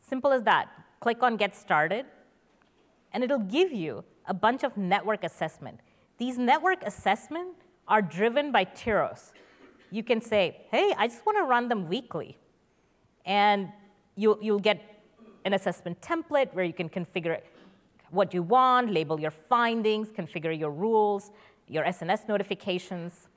[0.00, 0.68] simple as that.
[1.00, 2.06] Click on Get Started,
[3.12, 5.80] and it'll give you a bunch of network assessment.
[6.18, 9.32] These network assessments are driven by Tiros.
[9.90, 12.36] You can say, hey, I just want to run them weekly.
[13.24, 13.68] And
[14.16, 14.80] you'll, you'll get
[15.44, 17.40] an assessment template where you can configure
[18.10, 21.30] what you want, label your findings, configure your rules,
[21.68, 23.28] your SNS notifications.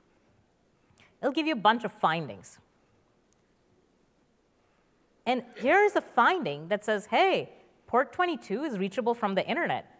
[1.20, 2.58] It'll give you a bunch of findings.
[5.26, 7.50] And here's a finding that says, hey,
[7.86, 9.99] port 22 is reachable from the internet.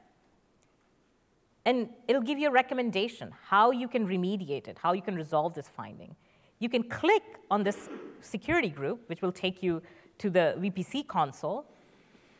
[1.64, 5.54] And it'll give you a recommendation, how you can remediate it, how you can resolve
[5.54, 6.16] this finding.
[6.58, 7.88] You can click on this
[8.20, 9.82] security group, which will take you
[10.18, 11.66] to the VPC console,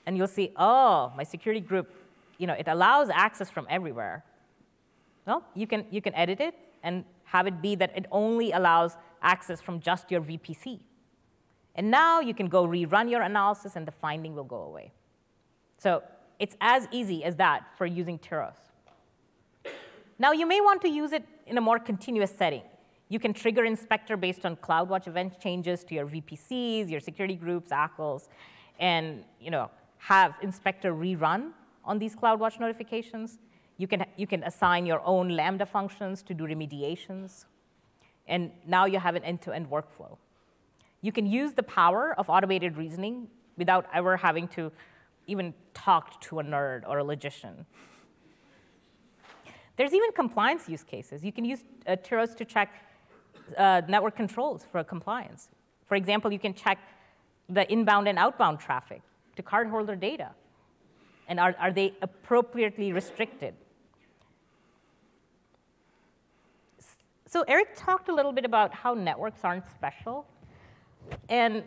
[0.07, 1.91] and you'll see, oh, my security group,
[2.39, 4.25] you know, it allows access from everywhere.
[5.27, 8.97] Well, you can, you can edit it and have it be that it only allows
[9.23, 10.81] access from just your VPC.
[11.75, 14.93] And now you can go rerun your analysis, and the finding will go away.
[15.79, 16.03] So
[16.39, 18.70] it's as easy as that for using Tiros.
[20.21, 22.61] Now, you may want to use it in a more continuous setting.
[23.09, 27.71] You can trigger inspector based on CloudWatch event changes to your VPCs, your security groups,
[27.71, 28.29] ACLs,
[28.79, 31.53] and you know, have inspector rerun
[31.87, 33.39] on these CloudWatch notifications.
[33.79, 37.47] You can, you can assign your own Lambda functions to do remediations.
[38.29, 40.19] And now you have an end-to-end -end workflow.
[41.01, 44.71] You can use the power of automated reasoning without ever having to
[45.27, 47.65] even talk to a nerd or a logician.
[49.81, 51.25] There's even compliance use cases.
[51.25, 52.69] You can use uh, Tiros to check
[53.57, 55.49] uh, network controls for compliance.
[55.87, 56.79] For example, you can check
[57.49, 59.01] the inbound and outbound traffic
[59.37, 60.33] to cardholder data.
[61.29, 63.55] And are, are they appropriately restricted?
[67.25, 70.27] So Eric talked a little bit about how networks aren't special.
[71.31, 71.65] And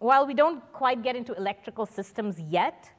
[0.00, 2.90] while we don't quite get into electrical systems yet,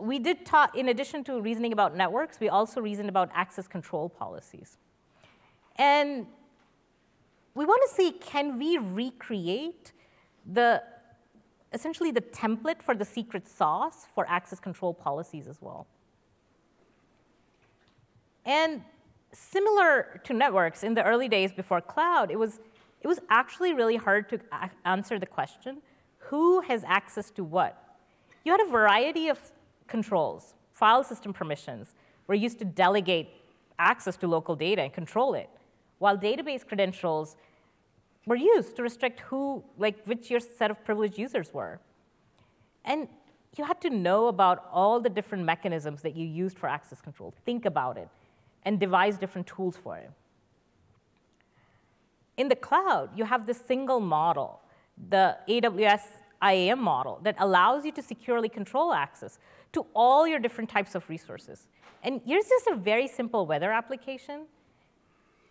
[0.00, 4.08] we did talk, in addition to reasoning about networks, we also reasoned about access control
[4.08, 4.78] policies.
[5.76, 6.26] And
[7.54, 9.92] we want to see, can we recreate
[10.44, 10.82] the,
[11.72, 15.86] essentially the template for the secret sauce for access control policies as well?
[18.44, 18.82] And
[19.32, 22.60] similar to networks, in the early days before cloud, it was,
[23.02, 24.40] it was actually really hard to
[24.84, 25.78] answer the question,
[26.18, 27.82] who has access to what?
[28.44, 29.38] You had a variety of
[29.88, 31.94] controls, file system permissions
[32.26, 33.28] were used to delegate
[33.78, 35.48] access to local data and control it,
[35.98, 37.36] while database credentials
[38.26, 41.78] were used to restrict who, like which your set of privileged users were.
[42.84, 43.08] And
[43.56, 47.32] you had to know about all the different mechanisms that you used for access control,
[47.44, 48.08] think about it,
[48.64, 50.10] and devise different tools for it.
[52.36, 54.60] In the cloud, you have this single model,
[55.08, 56.02] the AWS
[56.42, 59.38] IAM model, that allows you to securely control access
[59.72, 61.66] to all your different types of resources.
[62.02, 64.46] And here's just a very simple weather application.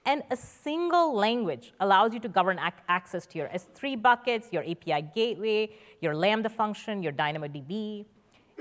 [0.06, 4.64] And a single language allows you to govern ac access to your S3 buckets, your
[4.64, 8.06] API gateway, your Lambda function, your DynamoDB.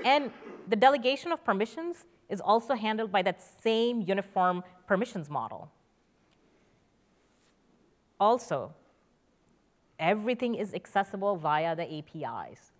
[0.03, 0.31] And
[0.67, 5.71] the delegation of permissions is also handled by that same uniform permissions model.
[8.19, 8.73] Also,
[9.99, 12.71] everything is accessible via the APIs.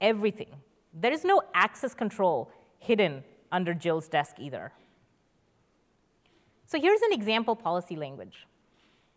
[0.00, 0.48] Everything.
[0.92, 4.72] There is no access control hidden under Jill's desk either.
[6.66, 8.46] So here's an example policy language.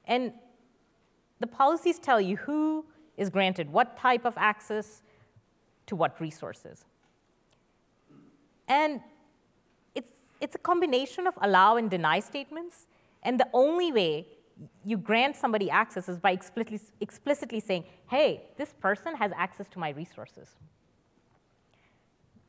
[0.05, 0.33] And
[1.39, 2.85] the policies tell you who
[3.17, 5.01] is granted what type of access
[5.87, 6.85] to what resources.
[8.67, 9.01] And
[9.93, 10.11] it's,
[10.41, 12.87] it's a combination of allow and deny statements.
[13.23, 14.27] And the only way
[14.83, 19.79] you grant somebody access is by explicitly, explicitly saying, hey, this person has access to
[19.79, 20.55] my resources.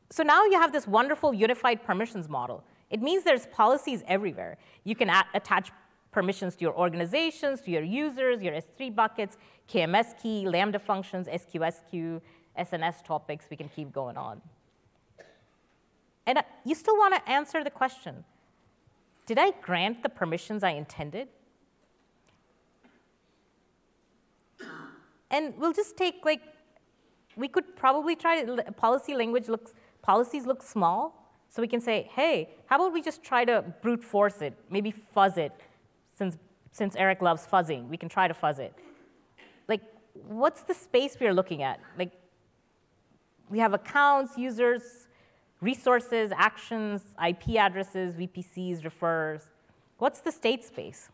[0.09, 2.63] So now you have this wonderful unified permissions model.
[2.89, 4.57] It means there's policies everywhere.
[4.83, 5.71] You can attach
[6.11, 9.37] permissions to your organizations, to your users, your S3 buckets,
[9.69, 12.21] KMS key, Lambda functions, SQS queue,
[12.57, 13.45] SNS topics.
[13.49, 14.41] We can keep going on.
[16.25, 18.23] And uh, you still want to answer the question,
[19.25, 21.27] did I grant the permissions I intended?
[25.29, 26.41] And we'll just take like,
[27.35, 28.43] we could probably try,
[28.77, 29.73] policy language looks
[30.07, 31.01] policies look small,
[31.49, 34.89] so we can say, hey, how about we just try to brute force it, maybe
[34.89, 35.51] fuzz it,
[36.17, 36.37] since,
[36.71, 38.73] since Eric loves fuzzing, we can try to fuzz it.
[39.67, 39.81] Like,
[40.13, 41.81] what's the space we are looking at?
[41.99, 42.13] Like,
[43.49, 45.07] we have accounts, users,
[45.59, 49.41] resources, actions, IP addresses, VPCs, refers.
[49.97, 51.09] What's the state space?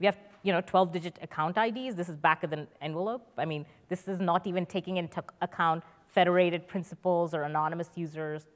[0.00, 1.94] We have you know, 12-digit account IDs.
[1.94, 3.26] This is back of the envelope.
[3.36, 8.46] I mean, this is not even taking into account federated principals or anonymous users.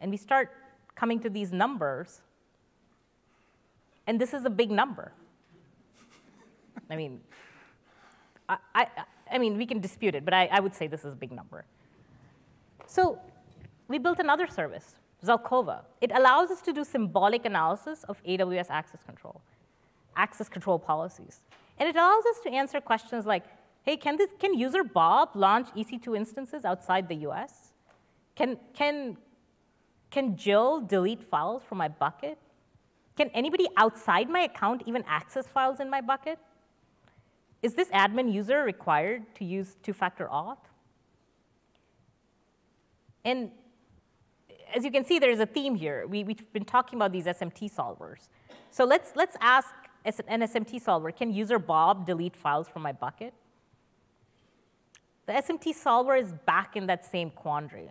[0.00, 0.50] And we start
[0.94, 2.22] coming to these numbers,
[4.06, 5.12] and this is a big number.
[6.90, 7.20] I mean,
[8.48, 8.86] I, I,
[9.30, 11.32] I, mean, we can dispute it, but I, I would say this is a big
[11.32, 11.64] number.
[12.86, 13.18] So
[13.88, 15.82] we built another service, Zelkova.
[16.00, 19.40] It allows us to do symbolic analysis of AWS access control,
[20.16, 21.40] access control policies.
[21.78, 23.44] And it allows us to answer questions like,
[23.88, 27.72] hey, can, this, can user Bob launch EC2 instances outside the US?
[28.36, 29.16] Can, can,
[30.10, 32.36] can Jill delete files from my bucket?
[33.16, 36.38] Can anybody outside my account even access files in my bucket?
[37.62, 40.58] Is this admin user required to use two-factor auth?
[43.24, 43.50] And
[44.76, 46.06] as you can see, there's a theme here.
[46.06, 48.28] We, have been talking about these SMT solvers.
[48.70, 49.74] So let's, let's ask
[50.04, 53.32] an SMT solver, can user Bob delete files from my bucket?
[55.28, 57.90] The SMT solver is back in that same quandary.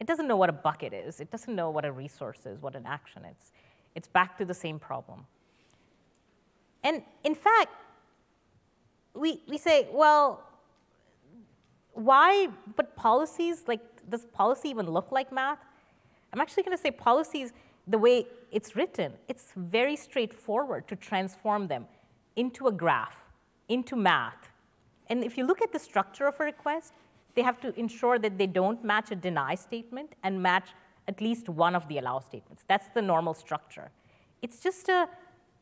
[0.00, 1.20] It doesn't know what a bucket is.
[1.20, 3.52] It doesn't know what a resource is, what an action is.
[3.94, 5.26] It's back to the same problem.
[6.82, 7.68] And in fact,
[9.12, 10.42] we, we say, well,
[11.92, 15.58] why, but policies, like, does policy even look like math?
[16.32, 17.52] I'm actually going to say policies,
[17.86, 21.84] the way it's written, it's very straightforward to transform them
[22.36, 23.26] into a graph,
[23.68, 24.48] into math.
[25.10, 26.94] And if you look at the structure of a request,
[27.34, 30.70] they have to ensure that they don't match a deny statement and match
[31.08, 32.64] at least one of the allow statements.
[32.68, 33.90] That's the normal structure.
[34.40, 35.08] It's just a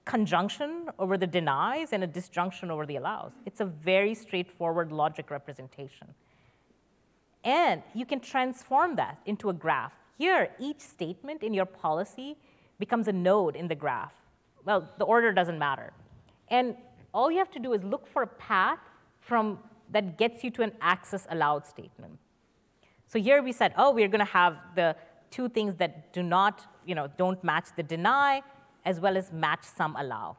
[0.04, 3.32] conjunction over the denies and a disjunction over the allows.
[3.44, 6.08] It's a very straightforward logic representation.
[7.44, 9.92] And you can transform that into a graph.
[10.16, 12.36] Here, each statement in your policy
[12.78, 14.14] becomes a node in the graph.
[14.64, 15.92] Well, the order doesn't matter.
[16.48, 16.76] And
[17.14, 18.80] all you have to do is look for a path
[19.28, 19.58] from
[19.90, 22.18] that gets you to an access allowed statement.
[23.06, 24.96] So here we said, oh, we're going to have the
[25.30, 28.42] two things that do not, you know, don't match the deny,
[28.84, 30.36] as well as match some allow.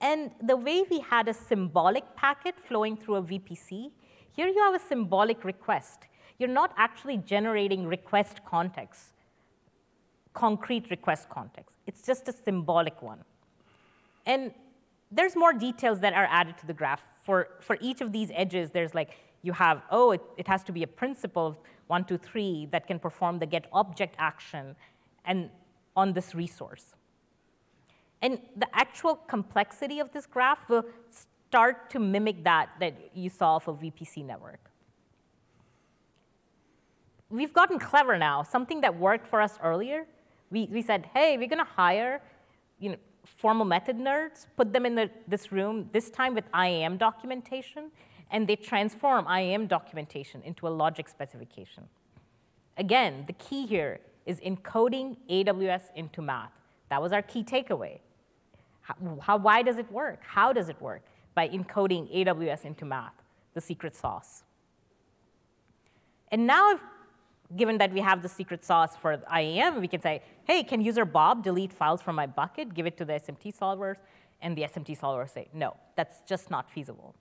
[0.00, 3.90] And the way we had a symbolic packet flowing through a VPC,
[4.34, 6.00] here you have a symbolic request.
[6.38, 9.12] You're not actually generating request context,
[10.32, 11.76] concrete request context.
[11.86, 13.20] It's just a symbolic one.
[14.26, 14.52] And
[15.10, 17.02] there's more details that are added to the graph.
[17.22, 20.72] For, for each of these edges, there's like, you have, oh, it, it has to
[20.72, 24.76] be a principal of one, two, three that can perform the get object action
[25.24, 25.48] and
[25.96, 26.94] on this resource.
[28.20, 33.58] And the actual complexity of this graph will start to mimic that that you saw
[33.58, 34.70] for VPC network.
[37.30, 38.42] We've gotten clever now.
[38.42, 40.06] Something that worked for us earlier,
[40.50, 42.20] we, we said, hey, we're going to hire
[42.78, 46.96] you know, formal method nerds, put them in the, this room, this time with IAM
[46.96, 47.90] documentation,
[48.30, 51.84] and they transform IAM documentation into a logic specification.
[52.76, 56.52] Again, the key here is encoding AWS into math.
[56.88, 57.98] That was our key takeaway.
[58.80, 60.20] How, how, why does it work?
[60.22, 61.02] How does it work?
[61.34, 63.14] By encoding AWS into math,
[63.54, 64.42] the secret sauce.
[66.30, 66.80] And now,
[67.56, 71.04] given that we have the secret sauce for IAM, we can say, hey, can user
[71.04, 73.96] Bob delete files from my bucket, give it to the SMT solvers,
[74.40, 77.14] and the SMT solvers say, no, that's just not feasible.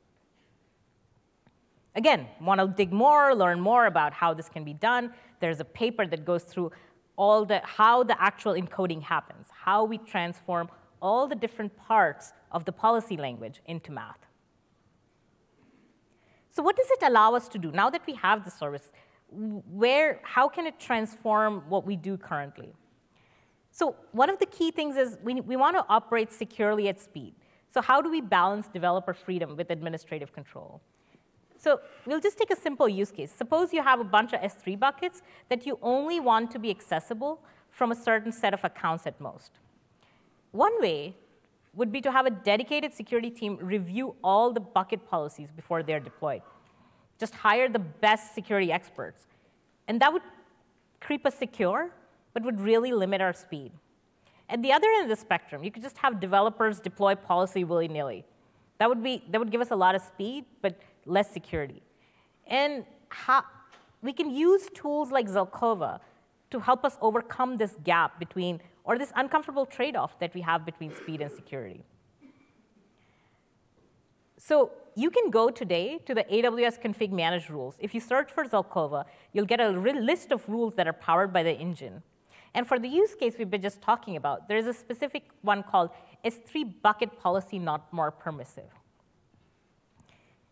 [1.96, 5.66] Again, want to dig more, learn more about how this can be done, there's a
[5.66, 6.72] paper that goes through
[7.18, 10.70] all the, how the actual encoding happens, how we transform
[11.02, 14.20] all the different parts of the policy language into math.
[16.52, 17.72] So what does it allow us to do?
[17.72, 18.92] Now that we have the service,
[19.32, 22.74] where, how can it transform what we do currently?
[23.72, 27.34] So one of the key things is we, we want to operate securely at speed.
[27.74, 30.82] So how do we balance developer freedom with administrative control?
[31.58, 33.32] So we'll just take a simple use case.
[33.32, 37.40] Suppose you have a bunch of S3 buckets that you only want to be accessible
[37.70, 39.52] from a certain set of accounts at most.
[40.52, 41.16] One way
[41.74, 46.02] would be to have a dedicated security team review all the bucket policies before they're
[46.02, 46.42] deployed.
[47.22, 49.28] Just hire the best security experts.
[49.88, 50.24] And that would
[51.08, 51.92] keep us secure,
[52.34, 53.72] but would really limit our speed.
[54.50, 58.26] At the other end of the spectrum, you could just have developers deploy policy willy-nilly.
[58.80, 61.84] That would, be, that would give us a lot of speed, but less security.
[62.48, 63.44] And how,
[64.02, 66.00] we can use tools like Zelkova
[66.50, 70.92] to help us overcome this gap between, or this uncomfortable trade-off that we have between
[70.96, 71.84] speed and security.
[74.40, 77.76] So you can go today to the AWS config manage rules.
[77.80, 81.44] If you search for Zelkova, you'll get a list of rules that are powered by
[81.44, 82.04] the engine.
[82.54, 85.92] And for the use case we've been just talking about, there's a specific one called
[86.26, 88.70] S3 bucket policy not more permissive.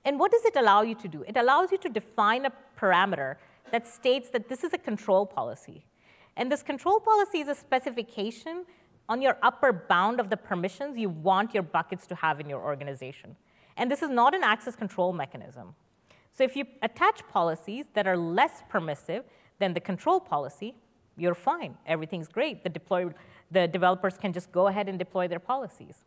[0.05, 1.23] And what does it allow you to do?
[1.27, 3.35] It allows you to define a parameter
[3.71, 5.85] that states that this is a control policy.
[6.37, 8.65] And this control policy is a specification
[9.09, 12.61] on your upper bound of the permissions you want your buckets to have in your
[12.61, 13.35] organization.
[13.79, 15.73] And this is not an access control mechanism.
[16.33, 19.23] So if you attach policies that are less permissive
[19.57, 20.75] than the control policy,
[21.17, 21.77] you're fine.
[21.87, 22.61] Everything's great.
[22.63, 23.05] The, deploy,
[23.51, 26.03] the developers can just go ahead and deploy their policies.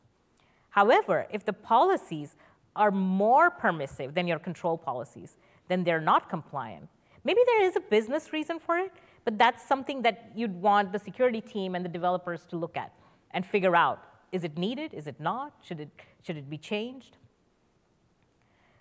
[0.68, 2.36] However, if the policies
[2.76, 5.36] are more permissive than your control policies,
[5.68, 6.88] then they're not compliant.
[7.24, 8.92] Maybe there is a business reason for it,
[9.24, 12.92] but that's something that you'd want the security team and the developers to look at
[13.30, 14.02] and figure out.
[14.30, 14.92] Is it needed?
[14.92, 15.54] Is it not?
[15.62, 15.90] Should it,
[16.22, 17.16] should it be changed?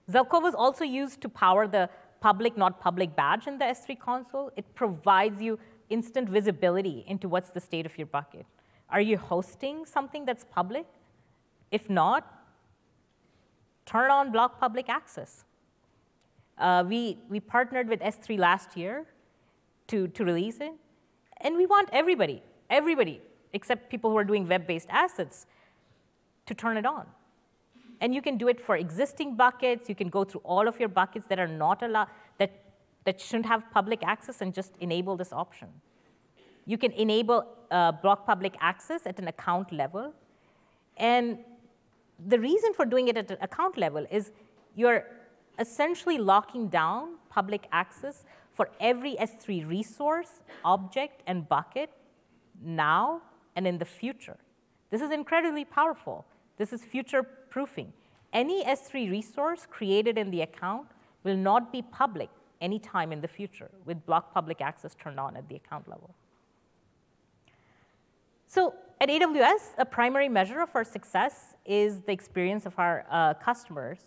[0.09, 1.89] Zelkova is also used to power the
[2.19, 4.51] public, not public badge in the S3 console.
[4.55, 8.45] It provides you instant visibility into what's the state of your bucket.
[8.89, 10.85] Are you hosting something that's public?
[11.71, 12.27] If not,
[13.85, 15.45] turn on block public access.
[16.57, 19.05] Uh, we, we partnered with S3 last year
[19.87, 20.73] to, to release it,
[21.37, 23.21] and we want everybody, everybody,
[23.53, 25.47] except people who are doing web-based assets,
[26.45, 27.07] to turn it on.
[28.01, 29.87] And you can do it for existing buckets.
[29.87, 32.07] You can go through all of your buckets that are not allowed,
[32.39, 32.51] that,
[33.05, 35.67] that shouldn't have public access and just enable this option.
[36.65, 40.13] You can enable uh, block public access at an account level.
[40.97, 41.37] And
[42.27, 44.31] the reason for doing it at an account level is
[44.75, 45.05] you're
[45.59, 51.91] essentially locking down public access for every S3 resource, object, and bucket
[52.63, 53.21] now
[53.55, 54.37] and in the future.
[54.89, 56.25] This is incredibly powerful.
[56.61, 57.91] This is future proofing.
[58.31, 60.89] Any S3 resource created in the account
[61.23, 62.29] will not be public
[62.61, 66.13] anytime in the future with block public access turned on at the account level.
[68.47, 73.33] So at AWS, a primary measure of our success is the experience of our uh,
[73.33, 73.97] customers.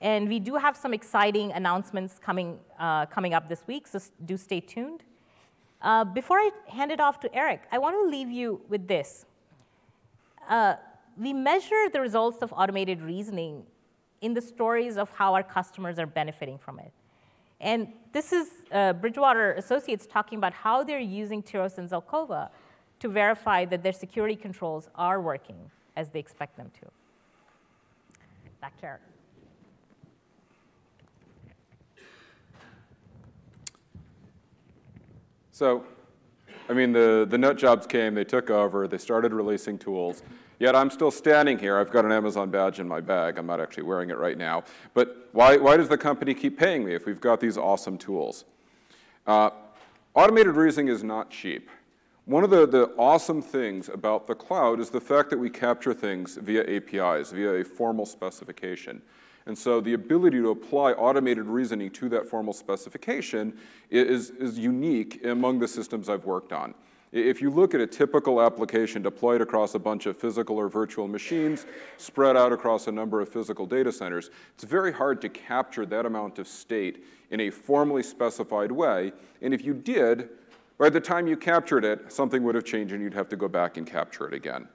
[0.00, 4.38] And we do have some exciting announcements coming, uh, coming up this week, so do
[4.38, 5.02] stay tuned.
[5.82, 9.26] Uh, before I hand it off to Eric, I want to leave you with this.
[10.48, 10.76] Uh,
[11.16, 13.64] we measure the results of automated reasoning
[14.20, 16.92] in the stories of how our customers are benefiting from it.
[17.60, 22.50] And this is uh, Bridgewater Associates talking about how they're using Tiros and Zelkova
[23.00, 26.90] to verify that their security controls are working as they expect them to.
[28.60, 29.00] Back to Eric.
[35.50, 35.84] So,
[36.68, 40.22] I mean, the, the nut jobs came, they took over, they started releasing tools.
[40.58, 41.78] Yet I'm still standing here.
[41.78, 43.36] I've got an Amazon badge in my bag.
[43.36, 44.64] I'm not actually wearing it right now.
[44.94, 48.44] But why, why does the company keep paying me if we've got these awesome tools?
[49.26, 49.50] Uh,
[50.14, 51.68] automated reasoning is not cheap.
[52.24, 55.94] One of the, the awesome things about the cloud is the fact that we capture
[55.94, 59.00] things via APIs, via a formal specification.
[59.46, 63.56] And so the ability to apply automated reasoning to that formal specification
[63.90, 66.74] is, is unique among the systems I've worked on.
[67.16, 71.08] If you look at a typical application deployed across a bunch of physical or virtual
[71.08, 71.64] machines,
[71.96, 76.04] spread out across a number of physical data centers, it's very hard to capture that
[76.04, 79.12] amount of state in a formally specified way.
[79.40, 80.28] And if you did,
[80.78, 83.48] by the time you captured it, something would have changed and you'd have to go
[83.48, 84.68] back and capture it again.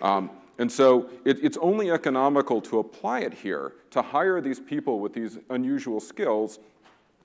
[0.00, 5.00] Um, and so it, it's only economical to apply it here, to hire these people
[5.00, 6.58] with these unusual skills,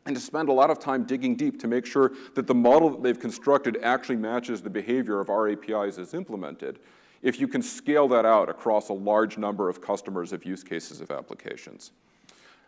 [0.05, 2.89] and to spend a lot of time digging deep to make sure that the model
[2.89, 6.79] that they've constructed actually matches the behavior of our APIs as implemented,
[7.21, 11.01] if you can scale that out across a large number of customers of use cases
[11.01, 11.91] of applications.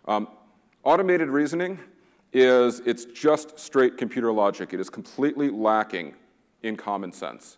[0.05, 0.27] Um,
[0.83, 1.79] automated reasoning
[2.33, 4.73] is it's just straight computer logic.
[4.73, 6.13] It is completely lacking
[6.61, 7.57] in common sense.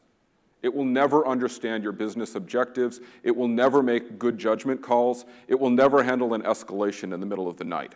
[0.61, 2.99] It will never understand your business objectives.
[3.23, 5.25] It will never make good judgment calls.
[5.47, 7.93] It will never handle an escalation in the middle of the night.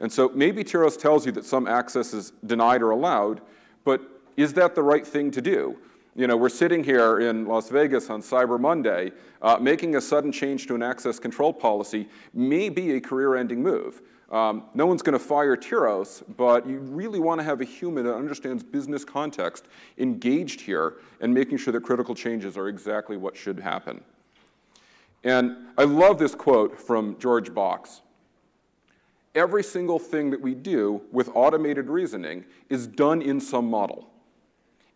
[0.00, 3.40] And so maybe Tiros tells you that some access is denied or allowed,
[3.84, 4.00] but
[4.36, 5.76] is that the right thing to do?
[6.14, 9.12] You know, we're sitting here in Las Vegas on Cyber Monday.
[9.40, 14.02] Uh, making a sudden change to an access control policy may be a career-ending move.
[14.30, 18.04] Um, no one's going to fire Tiros, but you really want to have a human
[18.04, 23.36] that understands business context engaged here and making sure that critical changes are exactly what
[23.36, 24.02] should happen.
[25.24, 28.02] And I love this quote from George Box.
[29.34, 34.10] Every single thing that we do with automated reasoning is done in some model.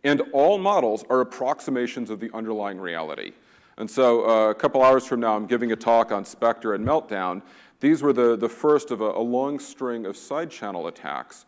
[0.04, 3.32] And all models are approximations of the underlying reality.
[3.76, 6.86] And so uh, a couple hours from now, I'm giving a talk on Spectre and
[6.86, 7.42] Meltdown,
[7.80, 11.46] these were the, the first of a, a long string of side channel attacks.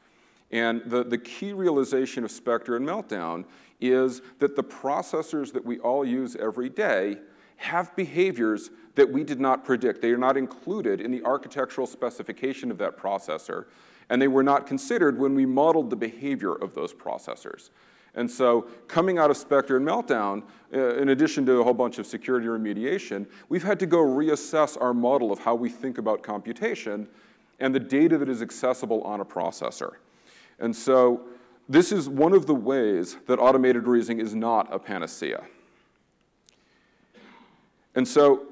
[0.51, 3.45] And the, the key realization of Spectre and Meltdown
[3.80, 7.18] is that the processors that we all use every day
[7.57, 10.03] have behaviors that we did not predict.
[10.03, 13.67] They are not included in the architectural specification of that processor,
[14.11, 17.71] and they were not considered when we modeled the behavior of those processors.
[18.15, 21.99] And so coming out of Spectre and Meltdown, uh, in addition to a whole bunch
[21.99, 26.23] of security remediation, we've had to go reassess our model of how we think about
[26.23, 27.09] computation
[27.59, 29.95] and the data that is accessible on a processor.
[30.61, 31.23] And so
[31.69, 35.45] this is one of the ways that automated reasoning is not a panacea.
[37.95, 38.47] And so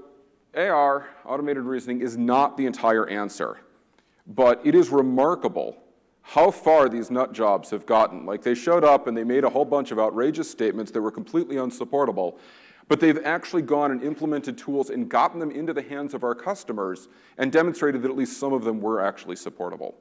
[0.54, 3.58] AR, automated reasoning, is not the entire answer,
[4.26, 5.76] but it is remarkable
[6.22, 8.24] how far these nut jobs have gotten.
[8.24, 11.10] Like they showed up and they made a whole bunch of outrageous statements that were
[11.10, 12.38] completely unsupportable,
[12.88, 16.34] but they've actually gone and implemented tools and gotten them into the hands of our
[16.34, 19.96] customers and demonstrated that at least some of them were actually supportable.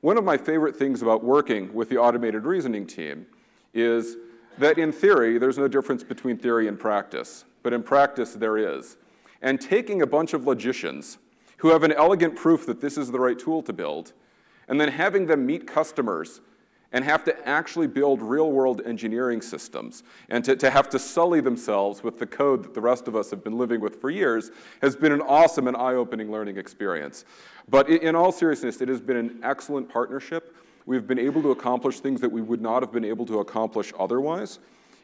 [0.00, 3.26] One of my favorite things about working with the automated reasoning team
[3.72, 4.16] is
[4.58, 8.96] that in theory, there's no difference between theory and practice, but in practice there is.
[9.40, 11.18] And taking a bunch of logicians
[11.58, 14.12] who have an elegant proof that this is the right tool to build
[14.68, 16.40] and then having them meet customers
[16.92, 22.02] and have to actually build real-world engineering systems and to, to have to sully themselves
[22.02, 24.50] with the code that the rest of us have been living with for years
[24.82, 27.24] has been an awesome and eye-opening learning experience.
[27.68, 30.56] But in all seriousness, it has been an excellent partnership.
[30.84, 33.92] We've been able to accomplish things that we would not have been able to accomplish
[33.98, 34.58] otherwise.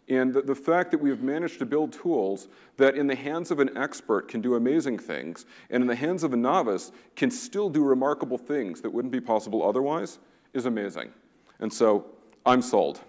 [0.09, 2.49] And the, the, fact that we have managed to build tools
[2.79, 6.23] that in the hands of an expert can do amazing things, and in the hands
[6.23, 10.19] of a novice can still do remarkable things that wouldn't be possible otherwise,
[10.55, 11.11] is amazing.
[11.61, 12.07] And so
[12.47, 13.01] I'm sold.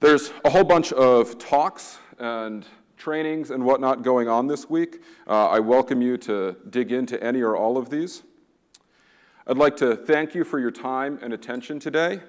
[0.00, 2.64] There's a whole bunch of talks and
[2.96, 5.02] trainings and whatnot going on this week.
[5.26, 8.22] Uh, I welcome you to dig into any or all of these.
[9.46, 12.20] I'd like to thank you for your time and attention today.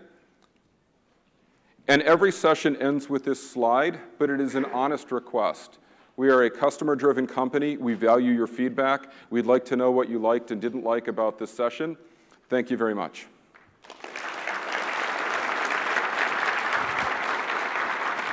[1.90, 5.80] And every session ends with this slide, but it is an honest request.
[6.18, 7.78] We are a customer-driven company.
[7.78, 9.12] We value your feedback.
[9.32, 11.98] We'd like to know what you liked and didn't like about this session.
[12.48, 13.26] Thank you very much.